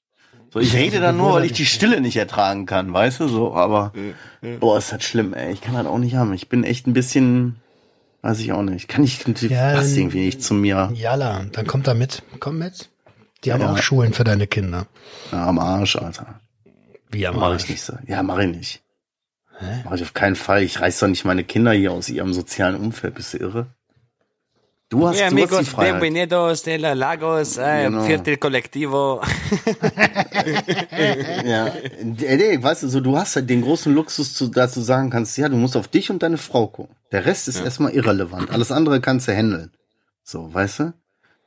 [0.52, 3.54] So, ich rede dann nur, weil ich die Stille nicht ertragen kann, weißt du, so,
[3.54, 3.92] aber,
[4.58, 6.32] boah, ist das schlimm, ey, ich kann das auch nicht haben.
[6.32, 7.59] Ich bin echt ein bisschen,
[8.22, 10.90] weiß ich auch nicht, kann ich, Ja, passt irgendwie nicht zu mir.
[10.94, 12.22] Jalla, dann kommt er mit.
[12.38, 12.90] Komm mit.
[13.44, 13.72] Die haben Ja.
[13.72, 14.86] auch Schulen für deine Kinder.
[15.32, 16.40] Ja, am Arsch, Alter.
[17.10, 17.64] Wie am Mach Arsch.
[17.64, 17.94] ich nicht so.
[18.06, 18.82] Ja, mach ich nicht.
[19.58, 19.82] Hä?
[19.84, 20.62] Mach ich auf keinen Fall.
[20.62, 23.14] Ich reiß doch nicht meine Kinder hier aus ihrem sozialen Umfeld.
[23.14, 23.66] Bist du irre?
[24.90, 26.00] Du hast, Ja, du hast die amigos, Freiheit.
[26.00, 28.02] bienvenidos de la Lagos, äh, Genau.
[28.02, 29.22] Viertel Collectivo.
[31.44, 31.72] Ja,
[32.02, 35.36] nee, weißt du, so, du hast halt den großen Luxus, zu, dass du sagen kannst,
[35.38, 36.94] ja, du musst auf dich und deine Frau gucken.
[37.12, 38.50] Der Rest ist erstmal irrelevant.
[38.50, 39.70] Alles andere kannst du handeln.
[40.24, 40.92] So, weißt du?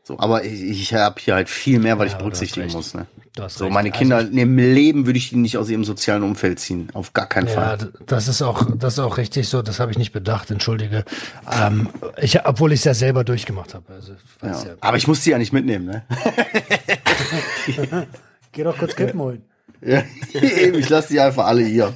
[0.04, 2.94] So, aber ich, ich habe hier halt viel mehr, weil Ja, ich berücksichtigen muss.
[2.94, 3.08] Ne?
[3.36, 3.74] Du hast So, recht.
[3.74, 6.90] meine Also Kinder, im Leben würde ich die nicht aus ihrem sozialen Umfeld ziehen.
[6.94, 7.78] Auf gar keinen Ja, Fall.
[7.80, 9.64] d- das ist auch, das ist auch richtig so.
[9.64, 10.52] Das habe ich nicht bedacht.
[10.52, 11.04] Entschuldige.
[11.52, 11.90] Ähm,
[12.22, 13.92] ich, obwohl ich es ja selber durchgemacht habe.
[13.92, 14.14] Also,
[14.44, 14.52] Ja.
[14.52, 14.76] ja.
[14.82, 16.04] Aber ich muss die ja nicht mitnehmen, ne?
[18.52, 19.42] Geh doch kurz Kippen holen.
[19.82, 20.04] Ja,
[20.34, 21.92] eben, ich lasse die einfach alle hier.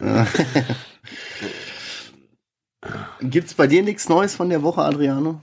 [0.00, 0.26] Ja.
[3.20, 5.40] Gibt's bei dir nichts Neues von der Woche, Adriano?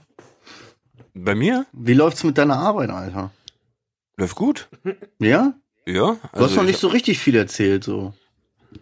[1.14, 1.66] Bei mir?
[1.72, 3.30] Wie läuft's mit deiner Arbeit, Alter?
[4.20, 4.68] Läuft gut.
[5.18, 5.54] Ja?
[5.86, 6.16] Ja.
[6.34, 8.14] Du hast noch ich- nicht so richtig viel erzählt, so.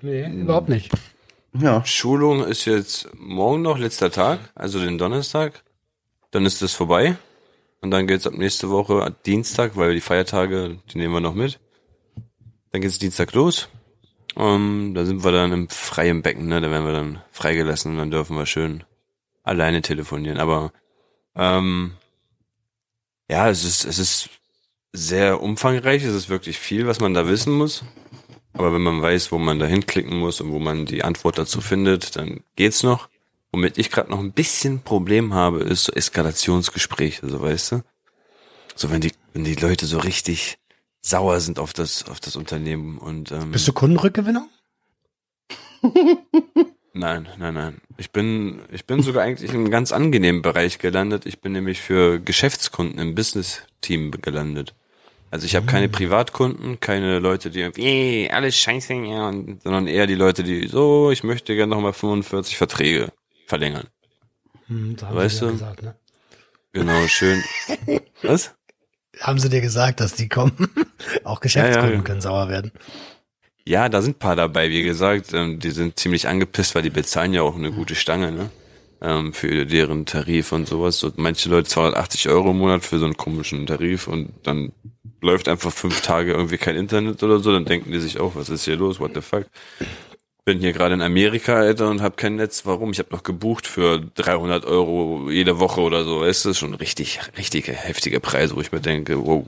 [0.02, 0.90] Nee, überhaupt nicht.
[1.58, 1.84] Ja.
[1.86, 5.62] Schulung ist jetzt morgen noch, letzter Tag, also den Donnerstag.
[6.30, 7.16] Dann ist das vorbei.
[7.80, 11.58] Und dann geht's ab nächste Woche Dienstag, weil die Feiertage, die nehmen wir noch mit.
[12.72, 13.68] Dann geht's Dienstag los.
[14.34, 16.60] Um, da sind wir dann im freien Becken, ne?
[16.60, 18.84] Da werden wir dann freigelassen und dann dürfen wir schön
[19.42, 20.38] alleine telefonieren.
[20.38, 20.72] Aber
[21.34, 21.94] ähm,
[23.30, 24.28] ja, es ist, es ist
[24.92, 27.84] sehr umfangreich, es ist wirklich viel, was man da wissen muss.
[28.52, 31.60] Aber wenn man weiß, wo man da hinklicken muss und wo man die Antwort dazu
[31.60, 33.08] findet, dann geht's noch.
[33.52, 37.82] Womit ich gerade noch ein bisschen Problem habe, ist so Eskalationsgespräche, so weißt du?
[38.74, 40.58] So wenn die, wenn die Leute so richtig
[41.00, 44.48] sauer sind auf das, auf das Unternehmen und ähm, Bist du Kundenrückgewinnung?
[46.94, 47.80] Nein, nein, nein.
[47.96, 51.26] Ich bin, ich bin sogar eigentlich in einem ganz angenehmen Bereich gelandet.
[51.26, 54.74] Ich bin nämlich für Geschäftskunden im Business-Team gelandet.
[55.30, 57.84] Also ich habe keine Privatkunden, keine Leute, die irgendwie,
[58.24, 61.92] "Eh, alles scheiße, ja, und, sondern eher die Leute, die so, ich möchte gerne nochmal
[61.92, 63.12] 45 Verträge
[63.46, 63.88] verlängern.
[64.68, 65.52] Hm, Weißt du?
[65.52, 65.94] gesagt, ne?
[66.72, 67.42] Genau, schön.
[68.22, 68.54] Was?
[69.20, 70.68] Haben sie dir gesagt, dass die kommen?
[71.24, 72.02] Auch Geschäftskunden Ja, ja.
[72.04, 72.72] können sauer werden.
[73.68, 76.88] Ja, da sind ein paar dabei, wie gesagt, ähm, die sind ziemlich angepisst, weil die
[76.88, 78.48] bezahlen ja auch eine gute Stange, ne?
[79.02, 80.98] Ähm, für deren Tarif und sowas.
[80.98, 84.72] So, manche Leute 280 Euro im Monat für so einen komischen Tarif und dann
[85.20, 88.48] läuft einfach fünf Tage irgendwie kein Internet oder so, dann denken die sich auch, was
[88.48, 89.44] ist hier los, what the fuck?
[90.46, 92.64] Bin hier gerade in Amerika, Alter, und hab kein Netz.
[92.64, 92.92] Warum?
[92.92, 96.24] Ich habe noch gebucht für 300 Euro jede Woche oder so.
[96.24, 99.44] Das ist schon richtig, richtige, heftige Preise, wo ich mir denke, wow.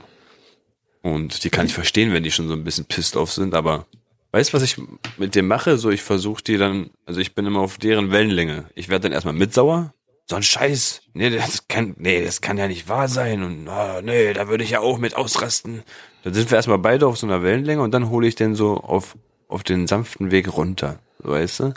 [1.01, 3.87] Und die kann ich verstehen, wenn die schon so ein bisschen pissed off sind, aber
[4.31, 4.77] weißt du, was ich
[5.17, 5.77] mit dem mache?
[5.77, 8.65] So, ich versuche die dann, also ich bin immer auf deren Wellenlänge.
[8.75, 9.93] Ich werde dann erstmal mitsauer.
[10.29, 11.01] So ein Scheiß.
[11.13, 13.43] Nee, das kann, nee, das kann ja nicht wahr sein.
[13.43, 15.83] Und ah, nee, da würde ich ja auch mit ausrasten.
[16.23, 18.77] Dann sind wir erstmal beide auf so einer Wellenlänge und dann hole ich den so
[18.77, 19.17] auf,
[19.47, 20.99] auf den sanften Weg runter.
[21.21, 21.73] So, Weißt du?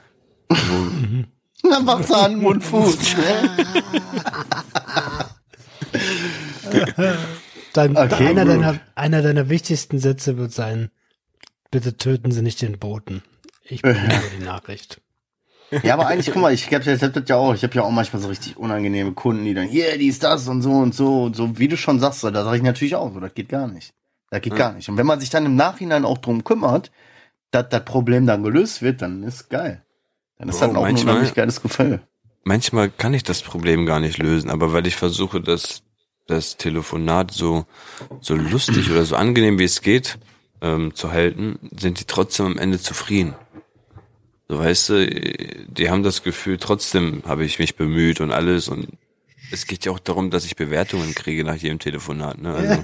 [1.68, 2.98] Dann macht's an Mund, Fuß.
[7.72, 10.90] Dein, Okay, einer, deiner, einer deiner wichtigsten Sätze wird sein,
[11.74, 13.22] bitte töten Sie nicht den Boten.
[13.64, 15.00] Ich bin über die Nachricht.
[15.82, 17.82] Ja, aber eigentlich, guck mal, ich hab, ich hab das ja auch, ich habe ja
[17.82, 21.24] auch manchmal so richtig unangenehme Kunden, die dann, hier, dies, das und so und so
[21.24, 23.66] und so, wie du schon sagst, da sage ich natürlich auch so, das geht gar
[23.66, 23.92] nicht.
[24.30, 24.88] Das geht gar nicht.
[24.88, 26.92] Und wenn man sich dann im Nachhinein auch drum kümmert,
[27.50, 29.82] dass das Problem dann gelöst wird, dann ist geil.
[30.38, 32.02] Dann ist das auch ein manchmal- unheimlich geiles Gefühl.
[32.44, 35.82] manchmal kann ich das Problem gar nicht lösen, aber weil ich versuche, das,
[36.28, 37.64] das Telefonat so,
[38.20, 40.18] so lustig oder so angenehm wie es geht
[40.64, 43.34] ähm, zu halten, sind die trotzdem am Ende zufrieden.
[44.48, 45.06] So weißt du,
[45.68, 48.88] die haben das Gefühl, trotzdem habe ich mich bemüht und alles und
[49.52, 52.38] es geht ja auch darum, dass ich Bewertungen kriege nach jedem Telefonat.
[52.40, 52.54] Ne?
[52.54, 52.82] Also,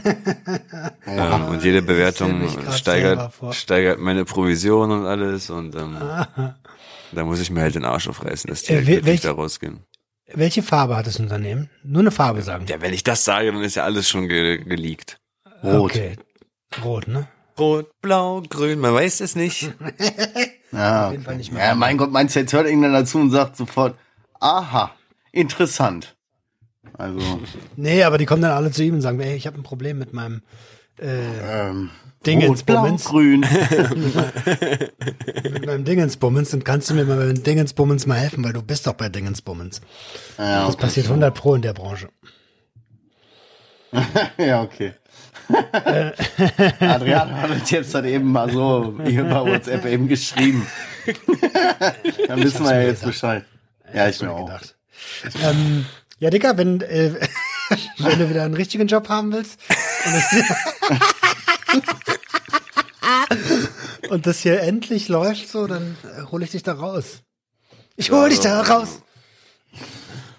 [1.07, 5.97] ähm, und jede Bewertung steigert, steigert meine Provision und alles und ähm,
[7.13, 9.33] da muss ich mir halt den Arsch aufreißen, dass die Äh, halt wel- welch- da
[9.33, 9.81] rausgehen.
[10.33, 11.69] Welche Farbe hat das Unternehmen?
[11.83, 12.65] Nur eine Farbe sagen.
[12.69, 15.19] Ja, wenn ich das sage, dann ist ja alles schon ge geleakt.
[15.65, 15.91] Rot.
[15.91, 16.17] Okay.
[16.85, 17.27] Rot, ne?
[17.61, 19.73] Rot, blau, grün, man weiß es nicht.
[20.73, 21.39] Ja, jeden Fall okay.
[21.39, 23.97] nicht mehr ja, mein Gott, meinst du, jetzt hört irgendeiner dazu und sagt sofort,
[24.39, 24.93] aha,
[25.33, 26.15] interessant.
[26.97, 27.19] Also,
[27.77, 29.99] Nee, aber die kommen dann alle zu ihm und sagen, ey, ich habe ein Problem
[29.99, 30.43] mit meinem
[31.01, 31.91] äh, ähm,
[32.25, 33.05] Dingens, rot, blau, Bummens.
[33.05, 33.41] grün.
[35.43, 38.87] mit meinem Dingensbummens und kannst du mir mal beim Dingensbummens mal helfen, weil du bist
[38.87, 39.81] doch bei Dingensbummens.
[40.39, 40.83] ja, Das okay.
[40.83, 42.11] passiert 100 pro in der Branche.
[44.39, 44.93] ja, okay.
[46.81, 50.67] Adrian hat uns jetzt dann eben mal so hier bei WhatsApp eben geschrieben.
[52.29, 53.45] Dann wissen wir ja jetzt Bescheid.
[53.93, 54.47] Ja, ich mir auch.
[54.47, 54.77] gedacht.
[55.43, 55.87] Ähm,
[56.19, 57.15] ja, Digga, wenn, äh,
[57.99, 59.59] wenn du wieder einen richtigen Job haben willst
[60.05, 60.25] und das,
[64.11, 67.23] und das hier endlich läuft so, dann äh, hole ich dich da raus.
[67.97, 69.03] Ich hole dich da raus.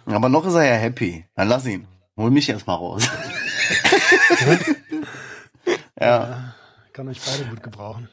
[0.05, 1.26] Aber noch ist er ja happy.
[1.36, 1.88] Dann lass ihn.
[2.18, 3.03] Hol mich erst mal raus.
[6.02, 6.54] Ja.
[6.93, 8.10] Kann euch beide gut gebrauchen.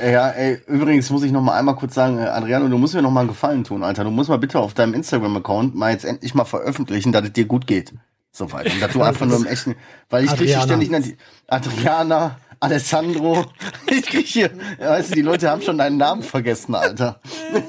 [0.00, 3.02] Ja, ey, übrigens muss ich noch mal einmal kurz sagen, äh, Adriano, du musst mir
[3.02, 4.04] noch mal einen Gefallen tun, Alter.
[4.04, 7.46] Du musst mal bitte auf deinem Instagram-Account mal jetzt endlich mal veröffentlichen, dass es dir
[7.46, 7.92] gut geht.
[8.30, 8.72] Soweit.
[8.72, 9.74] Und dass du einfach nur im echten,
[10.10, 11.16] weil ich kriege hier ständig die
[11.48, 13.46] Adriana, Alessandro.
[13.90, 17.20] Ich krieg hier, weißt du, die Leute haben schon deinen Namen vergessen, Alter.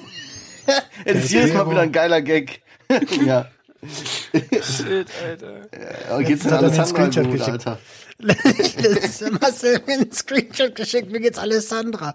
[1.04, 2.62] Es ist jedes Mal wieder ein geiler Gag.
[3.26, 3.48] ja.
[3.82, 5.62] Shit, Alter.
[6.10, 7.68] Aber geht's er Alessandro Screenshot gut, geschickt.
[7.68, 7.80] Alter?
[8.20, 12.14] Letztes Marcel mir einen Screenshot geschickt, mir geht's Alessandra.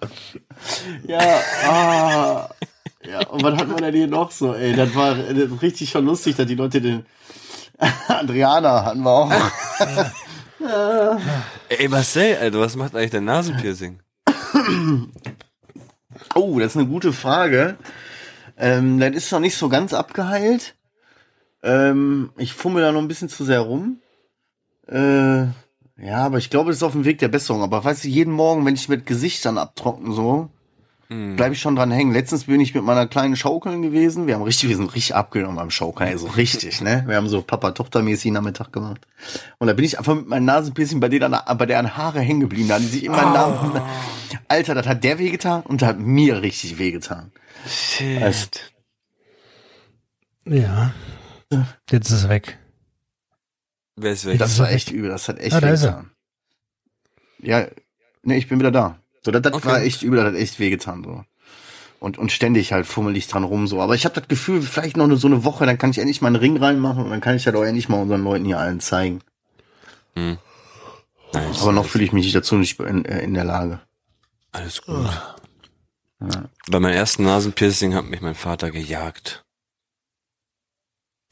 [1.06, 2.50] Ja, ah.
[3.06, 4.74] Ja, und was hat man denn hier noch so, ey?
[4.74, 7.06] Das war das richtig schon lustig, dass die Leute den
[8.08, 9.32] Adriana hatten wir auch.
[11.68, 14.00] Ey, Marcel, Alter, was macht eigentlich dein Nasenpiercing?
[16.34, 17.76] Oh, das ist eine gute Frage.
[18.56, 20.73] Ähm, das ist noch nicht so ganz abgeheilt.
[21.64, 23.98] Ähm, ich fummel da noch ein bisschen zu sehr rum.
[24.86, 25.44] Äh,
[25.96, 27.62] ja, aber ich glaube, das ist auf dem Weg der Besserung.
[27.62, 30.50] Aber weißt du, jeden Morgen, wenn ich mit Gesichtern abtrockne, so,
[31.36, 32.12] bleibe ich schon dran hängen.
[32.12, 34.26] Letztens bin ich mit meiner kleinen Schaukeln gewesen.
[34.26, 37.04] Wir haben richtig, wir sind richtig abgenommen beim Schaukeln, also richtig, ne?
[37.06, 39.06] Wir haben so Papa-Tochter-mäßig Nachmittag gemacht.
[39.58, 42.40] Und da bin ich einfach mit meinem Nasenpiercing bei denen, an, bei deren Haare hängen
[42.40, 42.68] geblieben.
[42.68, 43.80] Da haben die sich immer Namen.
[44.48, 47.30] Alter, das hat der wehgetan und das hat mir richtig wehgetan.
[48.20, 48.48] Also,
[50.46, 50.92] Ja.
[51.90, 52.58] Jetzt ist es weg.
[53.96, 54.38] Wer ist weg?
[54.38, 56.10] das war echt übel, das hat echt Ah, da wehgetan.
[57.38, 57.66] Ja,
[58.22, 58.98] ne, ich bin wieder da.
[59.22, 59.66] So, das, das Okay.
[59.68, 61.24] war echt übel, das hat echt wehgetan, so.
[62.00, 63.80] Und, und ständig halt fummelig dran rum, so.
[63.80, 66.20] Aber ich habe das Gefühl, vielleicht noch eine, so eine Woche, dann kann ich endlich
[66.20, 68.58] mal einen Ring reinmachen und dann kann ich das auch endlich mal unseren Leuten hier
[68.58, 69.20] allen zeigen.
[70.16, 70.38] Hm.
[71.32, 71.62] Nice.
[71.62, 73.80] Aber noch fühle ich mich dazu nicht in, äh, in der Lage.
[74.52, 75.08] Alles gut.
[76.70, 79.43] Bei meinem ersten Nasenpiercing hat mich mein Vater gejagt.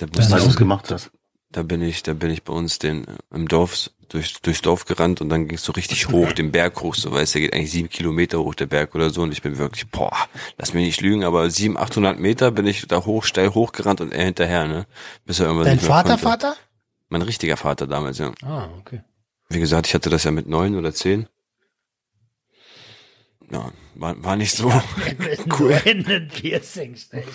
[0.07, 1.11] Da, Was musste, du gemacht hast.
[1.53, 5.21] da bin ich, da bin ich bei uns den im Dorf durch, durchs Dorf gerannt
[5.21, 7.71] und dann ging es so richtig hoch, den Berg hoch, so weißt, der geht eigentlich
[7.71, 10.13] sieben Kilometer hoch der Berg oder so und ich bin wirklich, boah,
[10.59, 14.13] lass mich nicht lügen, aber sieben, achthundert Meter bin ich da hoch, steil hochgerannt und
[14.13, 14.87] er hinterher, ne,
[15.25, 16.23] bis er irgendwann Dein Vater, konnte.
[16.25, 16.57] Vater?
[17.09, 18.33] Mein richtiger Vater damals, ja.
[18.43, 19.03] Ah, okay.
[19.49, 21.29] Wie gesagt, ich hatte das ja mit neun oder zehn.
[23.51, 24.73] Ja, war, war nicht so.
[25.59, 25.75] cool.
[26.33, 27.31] Piercing stechen.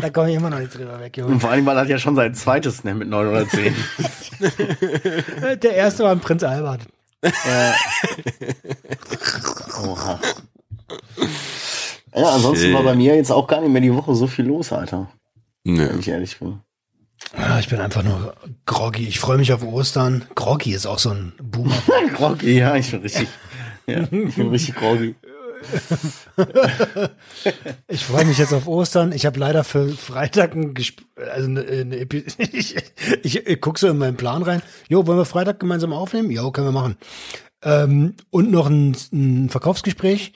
[0.00, 1.32] Da komme ich immer noch nicht drüber weg, Junge.
[1.32, 3.74] Und vor allem, weil er hat ja schon sein zweites, ne, mit neun oder zehn.
[5.62, 6.82] Der erste war ein Prinz Albert.
[9.82, 10.20] Oha.
[12.14, 14.72] Ja, ansonsten war bei mir jetzt auch gar nicht mehr die Woche so viel los,
[14.72, 15.10] Alter.
[15.64, 15.98] Wenn Nö.
[15.98, 16.60] ich ehrlich bin.
[17.36, 18.34] Ja, ich bin einfach nur
[18.66, 19.06] groggy.
[19.08, 20.24] Ich freue mich auf Ostern.
[20.34, 21.74] Groggy ist auch so ein Boomer.
[22.16, 23.28] Groggy, ja, ich bin richtig.
[23.86, 25.14] Ja, ich bin richtig groggy.
[27.88, 29.12] Ich freue mich jetzt auf Ostern.
[29.12, 31.96] Ich habe leider für Freitag ein Gesp also eine, eine
[32.38, 32.76] ich,
[33.22, 34.62] ich, ich gucke so in meinen Plan rein.
[34.88, 36.30] Jo, wollen wir Freitag gemeinsam aufnehmen?
[36.30, 36.96] Jo, können wir machen.
[37.62, 40.32] Ähm, und noch ein, ein Verkaufsgespräch.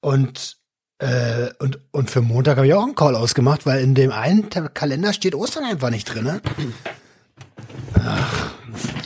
[0.00, 0.58] Und,
[0.98, 4.48] äh, und, und für Montag habe ich auch einen Call ausgemacht, weil in dem einen
[4.50, 6.24] Kalender steht Ostern einfach nicht drin.
[6.24, 6.42] Ne?
[7.94, 8.52] Ach,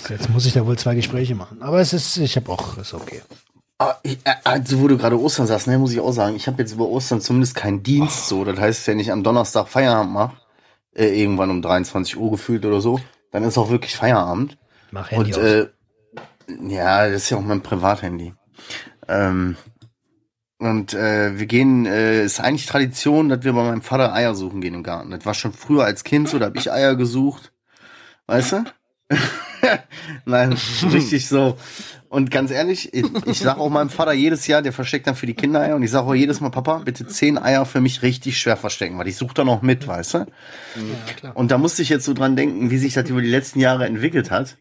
[0.08, 1.62] jetzt muss ich da wohl zwei Gespräche machen.
[1.62, 3.22] Aber es ist, ich habe auch, ist okay.
[3.78, 6.48] Ah, ich, äh, also, wo du gerade Ostern sagst, ne, muss ich auch sagen, ich
[6.48, 8.44] habe jetzt über Ostern zumindest keinen Dienst so.
[8.44, 10.36] Das heißt, wenn ich am Donnerstag Feierabend mache,
[10.94, 13.00] äh, irgendwann um 23 Uhr gefühlt oder so,
[13.30, 14.58] dann ist auch wirklich Feierabend.
[14.90, 15.44] Mach Handy Und aus.
[15.44, 15.66] äh,
[16.68, 18.34] ja, das ist ja auch mein Privathandy.
[19.06, 19.56] Ähm,
[20.58, 24.60] und äh, wir gehen, äh, ist eigentlich Tradition, dass wir bei meinem Vater Eier suchen
[24.60, 25.10] gehen im Garten.
[25.12, 27.52] Das war schon früher als Kind so, da habe ich Eier gesucht.
[28.26, 28.64] Weißt du?
[30.24, 30.56] Nein,
[30.92, 31.56] richtig so.
[32.10, 35.26] Und ganz ehrlich, ich, ich sage auch meinem Vater jedes Jahr, der versteckt dann für
[35.26, 38.02] die Kinder Eier und ich sage auch jedes Mal, Papa, bitte zehn Eier für mich
[38.02, 40.18] richtig schwer verstecken, weil ich suche da noch mit, weißt du?
[41.22, 41.30] ja.
[41.32, 43.84] Und da musste ich jetzt so dran denken, wie sich das über die letzten Jahre
[43.86, 44.56] entwickelt hat.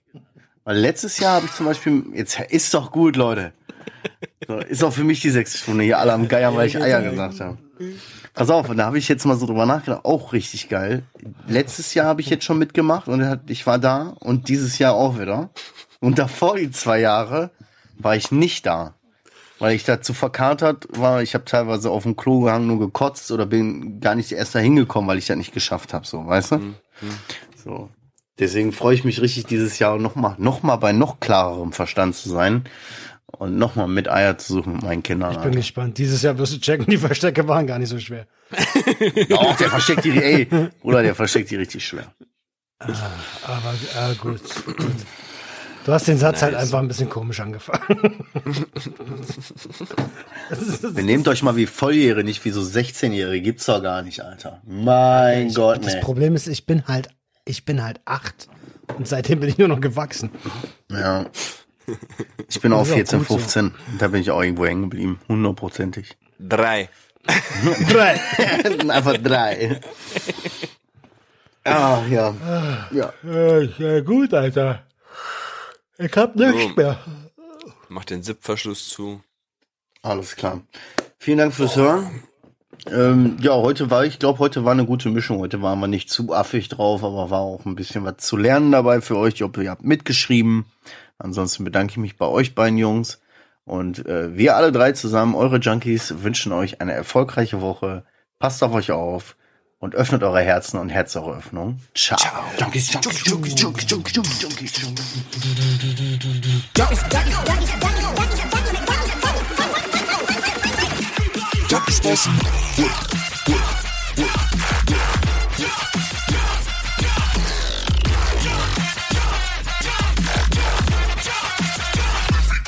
[0.65, 3.53] Weil letztes Jahr habe ich zum Beispiel, jetzt ist doch gut, Leute.
[4.45, 7.01] So, ist auch für mich die sechste Stunde hier alle am Geier, weil ich Eier
[7.01, 7.57] gesagt habe.
[8.37, 11.01] Pass auf, und da habe ich jetzt mal so drüber nachgedacht, auch richtig geil.
[11.47, 15.19] Letztes Jahr habe ich jetzt schon mitgemacht und ich war da und dieses Jahr auch
[15.19, 15.49] wieder.
[16.01, 17.49] Und davor die zwei Jahre
[17.97, 18.93] war ich nicht da.
[19.57, 23.47] Weil ich dazu verkatert war, ich habe teilweise auf dem Klo gehangen, nur gekotzt oder
[23.47, 26.75] bin gar nicht erst da hingekommen, weil ich das nicht geschafft habe, so, weißt du?
[27.63, 27.89] So.
[28.37, 32.29] Deswegen freue ich mich richtig dieses Jahr nochmal noch mal bei noch klarerem Verstand zu
[32.29, 32.65] sein
[33.27, 35.31] und nochmal mit Eier zu suchen mit meinen Kindern.
[35.33, 35.97] Ich bin gespannt.
[35.97, 38.27] Dieses Jahr wirst du checken, die Verstecke waren gar nicht so schwer.
[39.35, 40.47] Auch der versteckt die, ey,
[40.81, 42.13] oder der versteckt die richtig schwer.
[42.79, 44.95] Aber äh, gut, gut.
[45.85, 47.81] Du hast den Satz halt einfach ein bisschen komisch angefangen.
[50.49, 54.61] Wir nehmt euch mal wie Volljährige, nicht wie so 16-Jährige, gibt's doch gar nicht, Alter.
[54.65, 56.01] Mein Gott, Das ne.
[56.01, 57.07] Problem ist, ich bin halt,
[57.45, 58.49] ich bin halt acht.
[58.97, 60.31] Und seitdem bin ich nur noch gewachsen.
[60.91, 61.27] Ja.
[62.49, 63.37] Ich bin auch Das ist auch 14, gut so.
[63.37, 63.71] 15.
[63.99, 65.19] Da bin ich auch irgendwo hängen geblieben.
[65.27, 66.17] Hundertprozentig.
[66.39, 66.89] Drei.
[67.89, 68.19] Drei.
[68.89, 69.79] Einfach drei.
[71.63, 72.33] Ah, ja.
[72.91, 73.13] Ja.
[73.77, 74.83] Ja, gut, Alter.
[75.97, 76.69] Ich hab nichts So.
[76.75, 76.99] mehr.
[77.89, 79.21] Mach den Zipverschluss zu.
[80.01, 80.61] Alles klar.
[81.17, 82.23] Vielen Dank fürs Hören.
[82.89, 85.39] Ähm, ja, heute war, ich glaube, heute war eine gute Mischung.
[85.39, 88.71] Heute waren wir nicht zu affig drauf, aber war auch ein bisschen was zu lernen
[88.71, 89.33] dabei für euch.
[89.35, 90.65] Ich hoffe, ihr habt mitgeschrieben.
[91.19, 93.19] Ansonsten bedanke ich mich bei euch beiden Jungs.
[93.65, 98.05] Und äh, wir alle drei zusammen, eure Junkies, wünschen euch eine erfolgreiche Woche.
[98.39, 99.35] Passt auf euch auf
[99.79, 101.79] und öffnet eure Herzen und Herz eure Öffnung.
[101.93, 102.19] Ciao.
[102.59, 105.07] Junkies, Junkies, Junkies, Junkies, Junkies, Junkies, Junkies, Junkies.
[111.69, 112.33] Junkies bossing.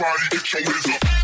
[0.02, 1.19] Everybody get your hands.